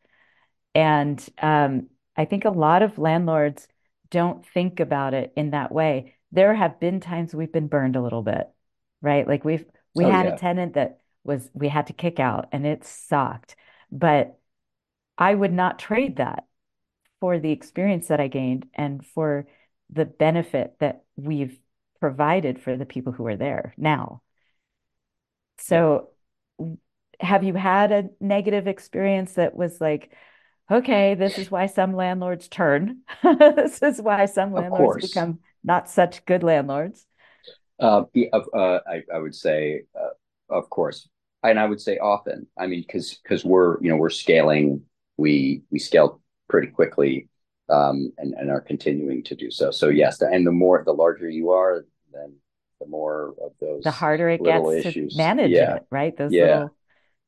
[0.76, 3.68] And um, I think a lot of landlords
[4.10, 6.16] don't think about it in that way.
[6.32, 8.48] There have been times we've been burned a little bit,
[9.02, 9.28] right?
[9.28, 10.36] Like we've we Oh had yeah.
[10.36, 13.56] a tenant that was we had to kick out and it sucked.
[13.92, 14.40] But
[15.18, 16.46] I would not trade that
[17.20, 19.48] for the experience that I gained and for
[19.90, 21.60] the benefit that we've
[22.00, 24.22] provided for the people who are there now.
[25.60, 26.10] So,
[27.20, 30.12] have you had a negative experience that was like,
[30.70, 33.00] okay, this is why some landlords turn.
[33.24, 37.06] This is why some landlords become not such good landlords.
[37.80, 38.04] Uh,
[38.34, 40.10] uh, I, I would say, uh,
[40.50, 41.08] of course,
[41.44, 42.48] and I would say often.
[42.58, 44.82] I mean, because because we're you know we're scaling,
[45.18, 47.30] we we scale pretty quickly,
[47.70, 49.72] um, and and are continuing to do so.
[49.72, 52.36] So yes, and the more the larger you are, then
[52.80, 56.16] the more of those The harder it gets to manage Yeah, it, right?
[56.16, 56.76] Those yeah, little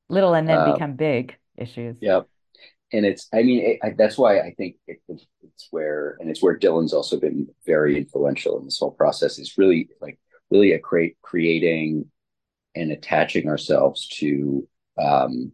[0.10, 1.98] little and then uh, become big issues.
[2.02, 2.28] Yep.
[2.92, 6.42] And it's, I mean, it, I, that's why I think it, it's where, and it's
[6.42, 9.38] where Dylan's also been very influential in this whole process.
[9.38, 10.20] Is really like
[10.50, 12.10] really a create creating
[12.76, 14.68] and attaching ourselves to
[15.00, 15.52] um,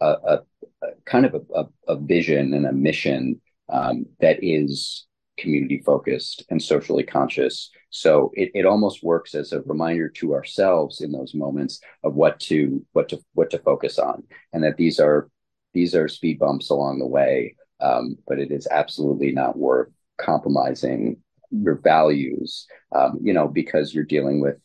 [0.00, 0.38] a, a,
[0.82, 5.06] a kind of a, a, vision and a mission um, that is
[5.38, 7.70] community focused and socially conscious.
[7.90, 12.38] So it, it almost works as a reminder to ourselves in those moments of what
[12.40, 15.30] to what to what to focus on, and that these are
[15.74, 21.18] these are speed bumps along the way, um, but it is absolutely not worth compromising
[21.50, 24.56] your values, um, you know, because you're dealing with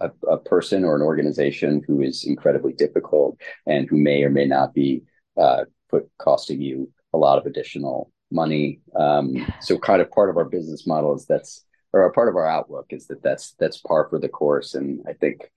[0.00, 4.46] a, a, person or an organization who is incredibly difficult and who may or may
[4.46, 5.02] not be
[5.40, 8.80] uh, put costing you a lot of additional money.
[8.94, 12.36] Um, so kind of part of our business model is that's or a part of
[12.36, 14.74] our outlook is that that's that's par for the course.
[14.74, 15.50] And I think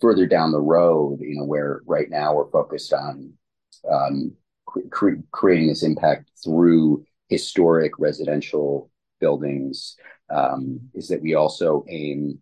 [0.00, 3.32] further down the road, you know, where right now we're focused on
[3.90, 4.32] um,
[4.90, 9.96] cre- creating this impact through historic residential buildings,
[10.30, 12.38] um, is that we also aim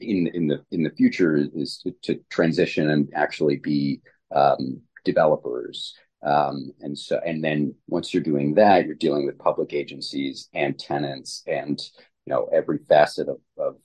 [0.00, 4.00] in in the in the future is to, to transition and actually be
[4.34, 5.94] um, developers.
[6.24, 10.78] Um, and so, and then once you're doing that, you're dealing with public agencies and
[10.78, 11.78] tenants, and
[12.26, 13.76] you know every facet of of,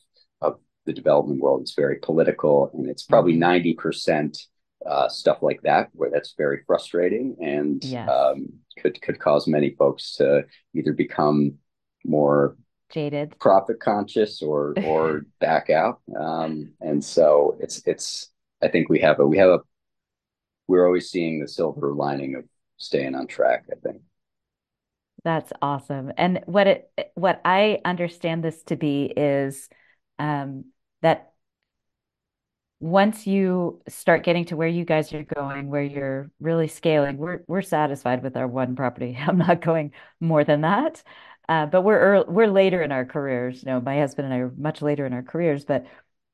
[0.41, 1.61] of the development world.
[1.61, 3.39] It's very political, and it's probably Mhm.
[3.39, 4.37] ninety percent
[4.85, 8.09] uh, stuff like that, where that's very frustrating and Yes.
[8.09, 11.57] um, could could cause many folks to either become
[12.05, 12.55] more
[12.89, 13.37] Jaded.
[13.39, 16.01] profit conscious or or back out.
[16.17, 18.31] Um, and so it's it's
[18.61, 19.59] I think we have a we have a
[20.69, 22.45] we're always seeing the silver lining of
[22.77, 24.03] staying on track, I think.
[25.23, 26.13] That's awesome.
[26.15, 29.67] And what it what I understand this to be is
[30.19, 30.65] um,
[31.01, 31.33] that
[32.79, 37.41] once you start getting to where you guys are going, where you're really scaling, we're
[37.47, 39.17] we're satisfied with our one property.
[39.27, 41.01] I'm not going more than that.
[41.49, 43.63] Uh, but we're early, we're later in our careers.
[43.63, 45.65] You know, my husband and I are much later in our careers.
[45.65, 45.87] But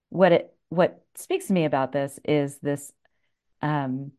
[0.09, 2.91] what it what speaks to me about this is this
[3.61, 4.11] um,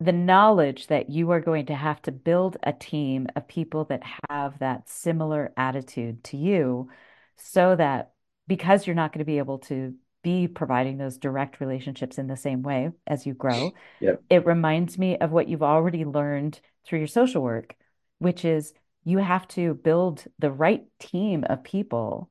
[0.00, 4.02] the knowledge that you are going to have to build a team of people that
[4.30, 6.88] have that similar attitude to you
[7.36, 8.12] so that
[8.46, 12.36] because you're not going to be able to be providing those direct relationships in the
[12.36, 14.22] same way as you grow, Yep.
[14.30, 17.74] it reminds me of what you've already learned through your social work,
[18.18, 18.72] which is
[19.04, 22.30] you have to build the right team of people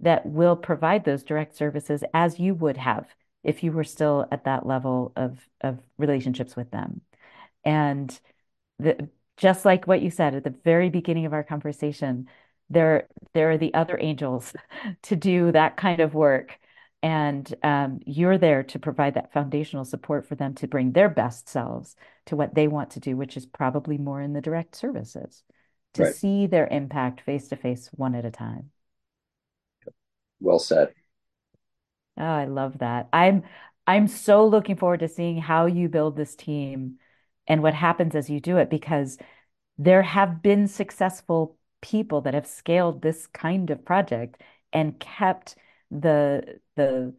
[0.00, 3.06] that will provide those direct services as you would have
[3.46, 7.02] if you were still at that level of of relationships with them.
[7.64, 8.18] And
[8.78, 12.28] the, just like what you said at the very beginning of our conversation,
[12.70, 14.54] there there are the other angels
[15.02, 16.58] to do that kind of work
[17.02, 21.48] and um, you're there to provide that foundational support for them to bring their best
[21.48, 21.94] selves
[22.26, 25.44] to what they want to do which is probably more in the direct services
[25.94, 26.06] to Right.
[26.06, 28.70] see their impact face to face one at a time
[30.40, 30.94] Well said.
[32.18, 33.42] Oh i love that i'm
[33.86, 36.96] i'm so looking forward to seeing how you build this team
[37.46, 39.18] and what happens as you do it because
[39.78, 44.40] there have been successful people that have scaled this kind of project
[44.72, 45.56] and kept
[45.90, 47.14] the the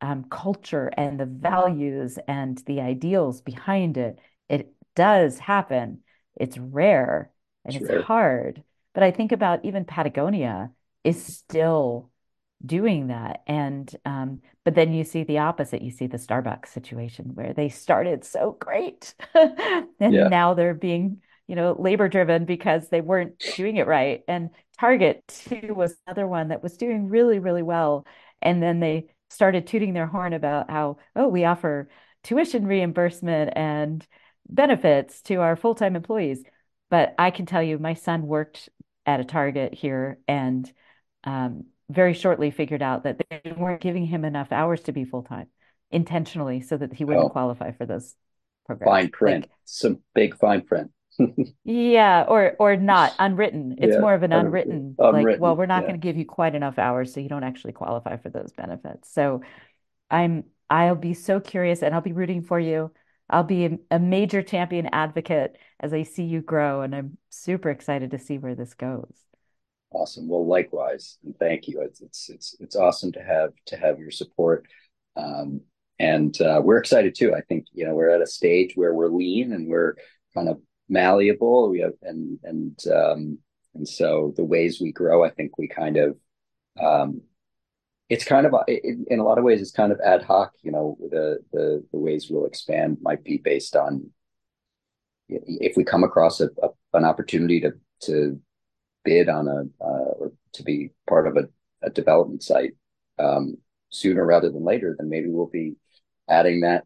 [0.00, 4.18] um, culture and the values and the ideals behind it.
[4.48, 6.02] It does happen.
[6.36, 7.30] It's rare
[7.64, 8.62] and It's it's hard.
[8.94, 10.70] But I think about even Patagonia
[11.04, 12.09] is still
[12.64, 13.42] doing that.
[13.46, 15.82] And um, but then you see the opposite.
[15.82, 20.28] You see the Starbucks situation where they started so great, and Yeah.
[20.28, 24.22] now they're being you know, labor driven because they weren't doing it right.
[24.28, 28.06] And Target too was another one that was doing really, really well.
[28.40, 31.88] And then they started tooting their horn about how, oh, we offer
[32.22, 34.06] tuition reimbursement and
[34.48, 36.44] benefits to our full-time employees.
[36.88, 38.68] But I can tell you, my son worked
[39.04, 40.72] at a Target here and
[41.24, 45.48] um, very shortly figured out that they weren't giving him enough hours to be full-time
[45.90, 48.16] intentionally so that he wouldn't Oh, qualify for those
[48.66, 48.90] programs.
[48.90, 49.42] fine print.
[49.44, 50.90] Like Some big fine print.
[51.64, 53.76] yeah, or or not unwritten.
[53.78, 53.98] It's Yeah.
[53.98, 55.86] more of an Un- unwritten, like, well, we're not Yeah.
[55.86, 59.12] going to give you quite enough hours, so you don't actually qualify for those benefits.
[59.12, 59.42] So
[60.10, 62.92] I'm I'll be so curious and I'll be rooting for you.
[63.30, 67.70] I'll be a, a major champion advocate as I see you grow, and I'm super
[67.70, 69.12] excited to see where this goes.
[69.92, 70.28] Awesome.
[70.28, 71.80] Well, likewise, and thank you.
[71.82, 74.66] It's it's it's it's awesome to have to have your support.
[75.16, 75.62] Um,
[75.98, 77.34] and uh, we're excited too.
[77.34, 79.96] I think, you know, we're at a stage where we're lean and we're
[80.32, 81.70] kind of malleable.
[81.70, 83.38] We have and and um
[83.74, 86.16] and so the ways we grow, I think we kind of
[86.80, 87.20] um
[88.08, 90.96] it's kind of in, a lot of ways it's kind of ad hoc, you know,
[91.10, 94.10] the the the ways we'll expand might be based on
[95.28, 97.72] if we come across a, a an opportunity to
[98.02, 98.40] to
[99.04, 101.48] bid on a uh, or to be part of a,
[101.82, 102.72] a development site
[103.18, 103.56] um,
[103.90, 105.76] sooner rather than later, then maybe we'll be
[106.28, 106.84] adding that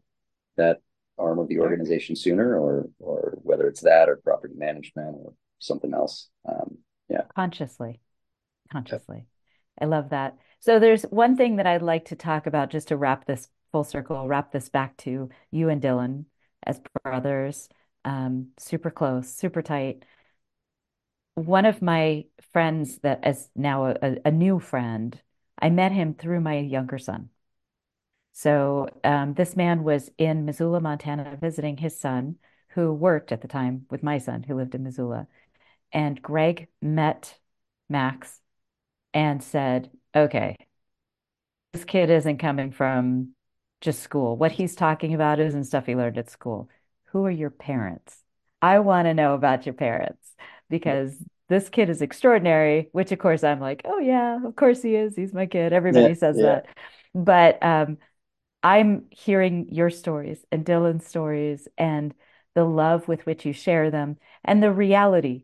[0.57, 0.81] that
[1.17, 5.93] arm of the organization sooner, or or whether it's that or property management or something
[5.93, 6.29] else.
[6.47, 6.77] Um,
[7.09, 7.23] yeah.
[7.35, 7.99] Consciously,
[8.71, 9.25] consciously.
[9.79, 10.37] I love that.
[10.59, 13.83] So there's one thing that I'd like to talk about just to wrap this full
[13.83, 16.25] circle, wrap this back to you and Dylan
[16.63, 17.69] as brothers,
[18.05, 20.03] um, super close, super tight.
[21.35, 25.21] One of my friends that is now a, a new friend,
[25.59, 27.29] I met him through my younger son.
[28.31, 32.37] So um, this man was in Missoula, Montana, visiting his son,
[32.69, 35.27] who worked at the time with my son, who lived in Missoula.
[35.91, 37.37] And Greg met
[37.89, 38.41] Max
[39.13, 40.57] and said, okay,
[41.73, 43.29] this kid isn't coming from
[43.81, 44.37] just school.
[44.37, 46.69] What he's talking about isn't stuff he learned at school.
[47.07, 48.23] Who are your parents?
[48.61, 50.24] I want to know about your parents
[50.69, 51.15] because
[51.49, 55.15] this kid is extraordinary, which of course I'm like, oh yeah, of course he is.
[55.15, 55.71] He's my kid.
[55.71, 55.77] Yeah.
[55.77, 56.61] Everybody says Yeah.
[56.61, 56.65] that.
[57.13, 57.97] But um,
[58.63, 62.13] I'm hearing your stories and Dylan's stories and
[62.55, 65.43] the love with which you share them and the reality.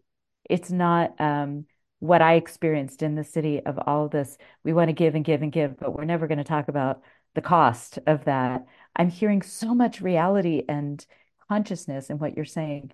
[0.50, 1.66] It's not um,
[2.00, 4.38] what I experienced in the city of all this.
[4.64, 7.02] We want to give and give and give, but we're never going to talk about
[7.36, 8.66] the cost of that.
[8.96, 11.06] I'm hearing so much reality and
[11.48, 12.92] consciousness in what you're saying.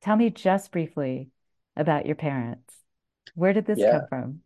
[0.00, 1.28] Tell me just briefly
[1.76, 2.74] about your parents.
[3.34, 3.84] Where did this Yeah.
[3.84, 4.40] come from?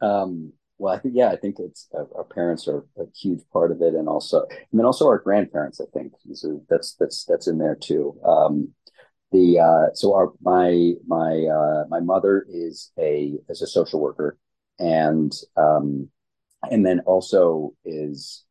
[0.00, 3.70] Um, well, I think yeah, I think it's uh, our parents are a huge part
[3.70, 5.80] of it, and also and then also our grandparents.
[5.80, 8.18] I think so that's that's that's in there too.
[8.24, 8.74] Um,
[9.32, 14.38] the uh, so our my my uh, my mother is a is a social worker,
[14.78, 16.08] and um,
[16.70, 18.44] and then also is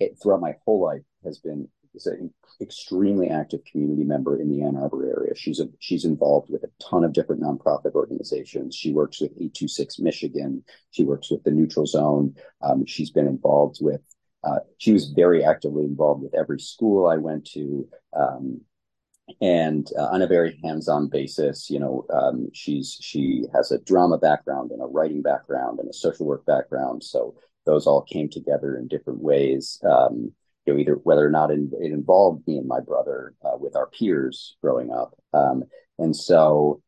[0.00, 4.62] it, throughout my whole life has been is an extremely active community member in the
[4.62, 5.34] Ann Arbor area.
[5.34, 8.74] She's a she's involved with a ton of different nonprofit organizations.
[8.74, 10.64] She works with 826 Michigan.
[10.90, 12.34] She works with the Neutral Zone.
[12.62, 14.00] Um, she's been involved with.
[14.42, 17.88] Uh, she was very actively involved with every school I went to.
[18.14, 18.60] Um,
[19.40, 24.18] and uh, on a very hands-on basis you know um, she's she has a drama
[24.18, 27.34] background and a writing background and a social work background so
[27.64, 30.30] those all came together in different ways um,
[30.66, 33.76] you know either whether or not it, it involved me and my brother uh, with
[33.76, 35.62] our peers growing up um,
[35.98, 36.80] and so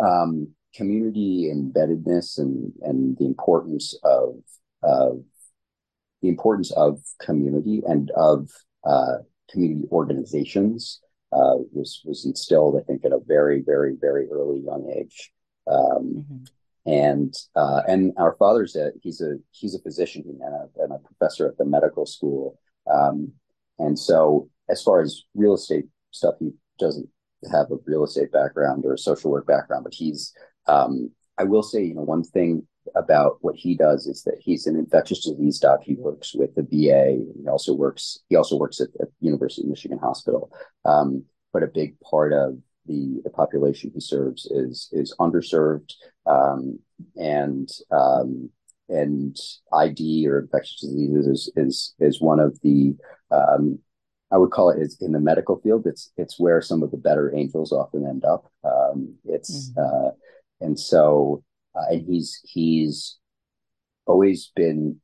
[0.00, 4.36] um, community embeddedness and and the importance of
[4.82, 5.22] of
[6.22, 8.50] the importance of community and of
[8.84, 9.16] uh,
[9.50, 11.00] community organizations
[11.32, 15.32] uh, was was instilled, I think, at a very, very, very early young age.
[15.66, 16.44] Um, hmm
[16.86, 20.98] and uh, and our father's a he's a he's a physician and a, and a
[20.98, 22.58] professor at the medical school.
[22.92, 23.32] Um,
[23.78, 27.08] and so, as far as real estate stuff, he doesn't
[27.50, 30.34] have a real estate background or a social work background, but he's
[30.66, 34.66] um, I will say, you know, one thing about what he does is that he's
[34.66, 35.80] an infectious disease doc.
[35.82, 37.24] He works with the VA.
[37.40, 38.18] He also works.
[38.28, 40.52] He also works at, at University of Michigan Hospital.
[40.84, 45.92] Um, but a big part of the the population he serves is is underserved,
[46.26, 46.78] um,
[47.16, 48.50] and um,
[48.90, 49.36] and
[49.72, 52.94] ID or infectious diseases is is is one of the
[53.30, 53.78] um,
[54.32, 55.86] I would call it is in the medical field.
[55.86, 58.50] It's it's where some of the better angels often end up.
[58.64, 60.08] Um, it's mm-hmm.
[60.08, 60.10] uh,
[60.60, 61.42] and so
[61.74, 63.18] uh, and he's he's
[64.06, 65.00] always been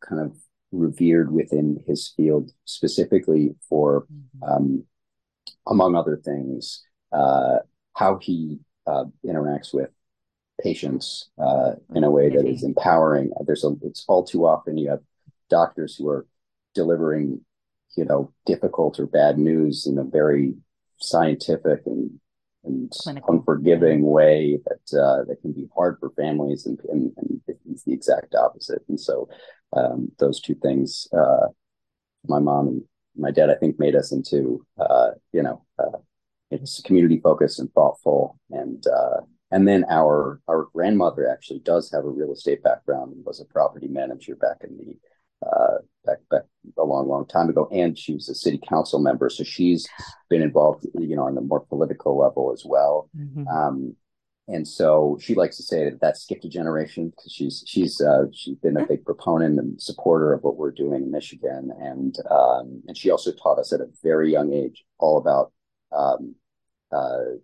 [0.00, 0.36] kind of
[0.70, 4.42] revered within his field specifically for mm-hmm.
[4.42, 4.84] um,
[5.66, 7.56] among other things uh,
[7.94, 9.90] how he uh, interacts with
[10.62, 14.90] patients uh, in a way that is empowering there's a it's all too often you
[14.90, 15.00] have
[15.48, 16.26] doctors who are
[16.74, 17.40] delivering
[17.96, 20.54] you know difficult or bad news in a very
[21.00, 22.18] scientific and
[22.64, 23.34] and Clinical.
[23.34, 27.92] unforgiving way that uh, that can be hard for families, and, and, and it's the
[27.92, 28.82] exact opposite.
[28.88, 29.28] And so,
[29.72, 31.46] um, those two things, uh,
[32.26, 32.82] my mom and
[33.16, 35.98] my dad, I think, made us into uh, you know uh,
[36.50, 39.20] it's community focused and thoughtful, and uh,
[39.50, 43.44] and then our our grandmother actually does have a real estate background and was a
[43.44, 44.98] property manager back in the
[45.46, 46.42] uh, back back
[46.76, 49.88] a long, long time ago, and she was a city council member, so she's
[50.28, 53.08] been involved, you know, on the more political level as well.
[53.16, 53.46] Mm-hmm.
[53.46, 53.96] Um,
[54.48, 58.24] and so she likes to say that that skipped a generation because she's she's uh,
[58.32, 62.82] she's been a big proponent and supporter of what we're doing in Michigan, and um,
[62.88, 65.52] and she also taught us at a very young age all about
[65.92, 66.34] um,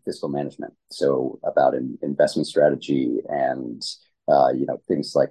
[0.05, 3.83] fiscal management, so about an investment strategy and
[4.29, 5.31] uh, you know things like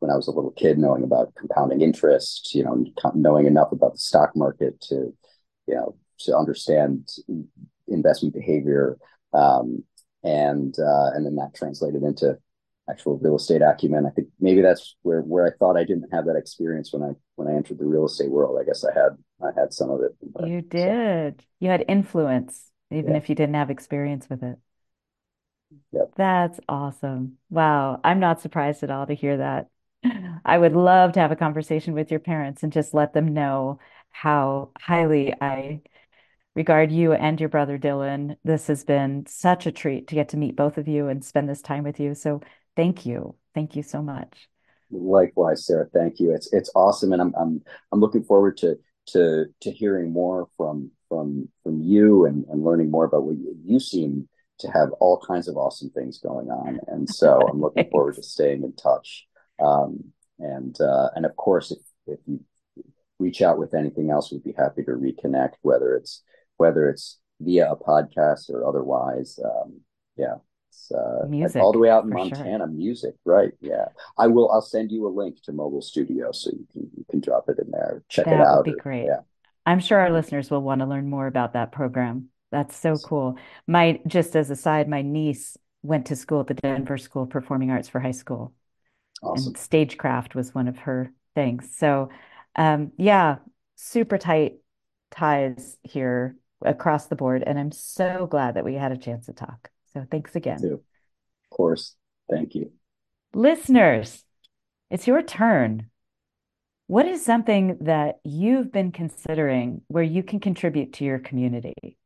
[0.00, 2.84] when I was a little kid, knowing about compounding interest, you know,
[3.14, 5.12] knowing enough about the stock market to,
[5.66, 7.08] you know, to understand
[7.86, 8.98] investment behavior,
[9.32, 9.84] um,
[10.22, 12.38] and uh, and then that translated into
[12.88, 14.06] actual real estate acumen.
[14.06, 17.12] I think maybe that's where where I thought I didn't have that experience when I
[17.36, 18.58] when I entered the real estate world.
[18.60, 20.16] I guess I had I had some of it.
[20.22, 21.40] But, you did.
[21.40, 21.46] So.
[21.60, 23.16] You had influence, even yeah.
[23.16, 24.58] if you didn't have experience with it.
[25.92, 26.12] Yep.
[26.16, 27.38] That's awesome.
[27.50, 28.00] Wow.
[28.02, 29.68] I'm not surprised at all to hear that.
[30.44, 33.78] I would love to have a conversation with your parents and just let them know
[34.10, 35.82] how highly I
[36.54, 38.36] regard you and your brother Dylan.
[38.44, 41.48] This has been such a treat to get to meet both of you and spend
[41.48, 42.14] this time with you.
[42.14, 42.40] So
[42.76, 43.34] thank you.
[43.54, 44.48] Thank you so much.
[44.90, 45.88] Likewise, Sarah.
[45.92, 46.32] Thank you.
[46.32, 47.62] It's it's awesome, and I'm I'm
[47.92, 48.78] I'm looking forward to
[49.08, 53.56] to to hearing more from from from you and, and learning more about what you,
[53.64, 54.28] you seem
[54.58, 56.80] to have all kinds of awesome things going on.
[56.88, 59.26] And so I'm looking forward to staying in touch.
[59.62, 62.40] Um, and uh, and of course, if if you
[63.18, 66.22] reach out with anything else, we'd be happy to reconnect, whether it's
[66.56, 69.38] whether it's via a podcast or otherwise.
[69.44, 69.80] Um,
[70.16, 70.36] yeah,
[70.94, 72.58] uh, music, all the way out in Montana.
[72.58, 72.66] Sure.
[72.66, 73.52] Music, right?
[73.60, 73.86] Yeah,
[74.16, 74.50] I will.
[74.50, 77.58] I'll send you a link to Mobile Studio so you can you can drop it
[77.58, 78.04] in there.
[78.08, 78.64] Check that it out.
[78.64, 79.06] That would be great.
[79.06, 79.20] Yeah.
[79.68, 82.30] I'm sure our listeners will want to learn more about that program.
[82.50, 83.36] That's so cool.
[83.66, 87.28] My just as a side, my niece went to school at the Denver School of
[87.28, 88.54] Performing Arts for high school.
[89.22, 89.48] Awesome.
[89.48, 91.68] And stagecraft was one of her things.
[91.76, 92.08] So,
[92.56, 93.36] um, yeah,
[93.76, 94.54] super tight
[95.10, 97.44] ties here across the board.
[97.46, 99.68] And I'm so glad that we had a chance to talk.
[99.92, 100.64] So, thanks again.
[100.64, 100.80] Of
[101.50, 101.94] course.
[102.30, 102.72] Thank you.
[103.34, 104.24] Listeners,
[104.90, 105.90] it's your turn.
[106.88, 111.98] What is something that you've been considering where you can contribute to your community?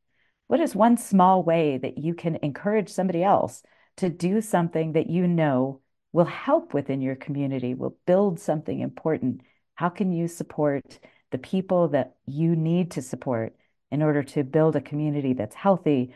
[0.48, 3.62] What is one small way that you can encourage somebody else
[3.98, 5.80] to do something that you know
[6.10, 9.42] will help within your community, will build something important.
[9.76, 10.98] How can you support
[11.30, 13.54] the people that you need to support
[13.92, 16.12] in order to build a community that's healthy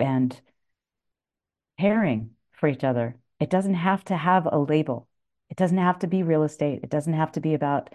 [0.00, 0.38] and
[1.78, 3.14] caring for each other?
[3.38, 5.06] It doesn't have to have a label.
[5.50, 6.80] It doesn't have to be real estate.
[6.82, 7.90] It doesn't have to be about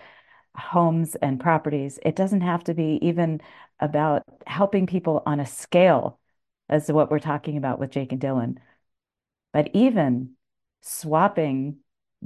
[0.56, 2.00] homes and properties.
[2.04, 3.42] It doesn't have to be even
[3.80, 6.20] about helping people on a scale
[6.70, 8.58] as what we're talking about with Jake and Dylan.
[9.54, 10.32] But even
[10.82, 11.78] swapping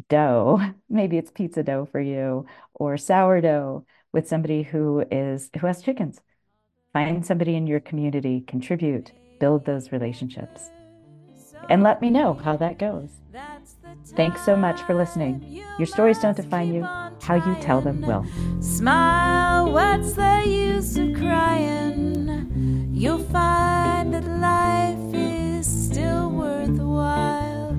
[0.07, 5.81] dough, maybe it's pizza dough for you or sourdough with somebody who is who has
[5.81, 6.19] chickens.
[6.93, 10.71] Find somebody in your community, contribute, build those relationships.
[11.69, 13.09] And let me know how that goes.
[14.15, 15.43] Thanks so much for listening.
[15.77, 18.25] Your stories don't define you, how you tell them will.
[18.61, 22.89] Smile, what's the use of crying?
[22.91, 27.77] You'll find that life is still worthwhile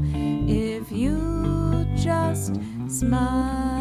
[0.49, 2.59] if you just
[2.89, 3.80] smile.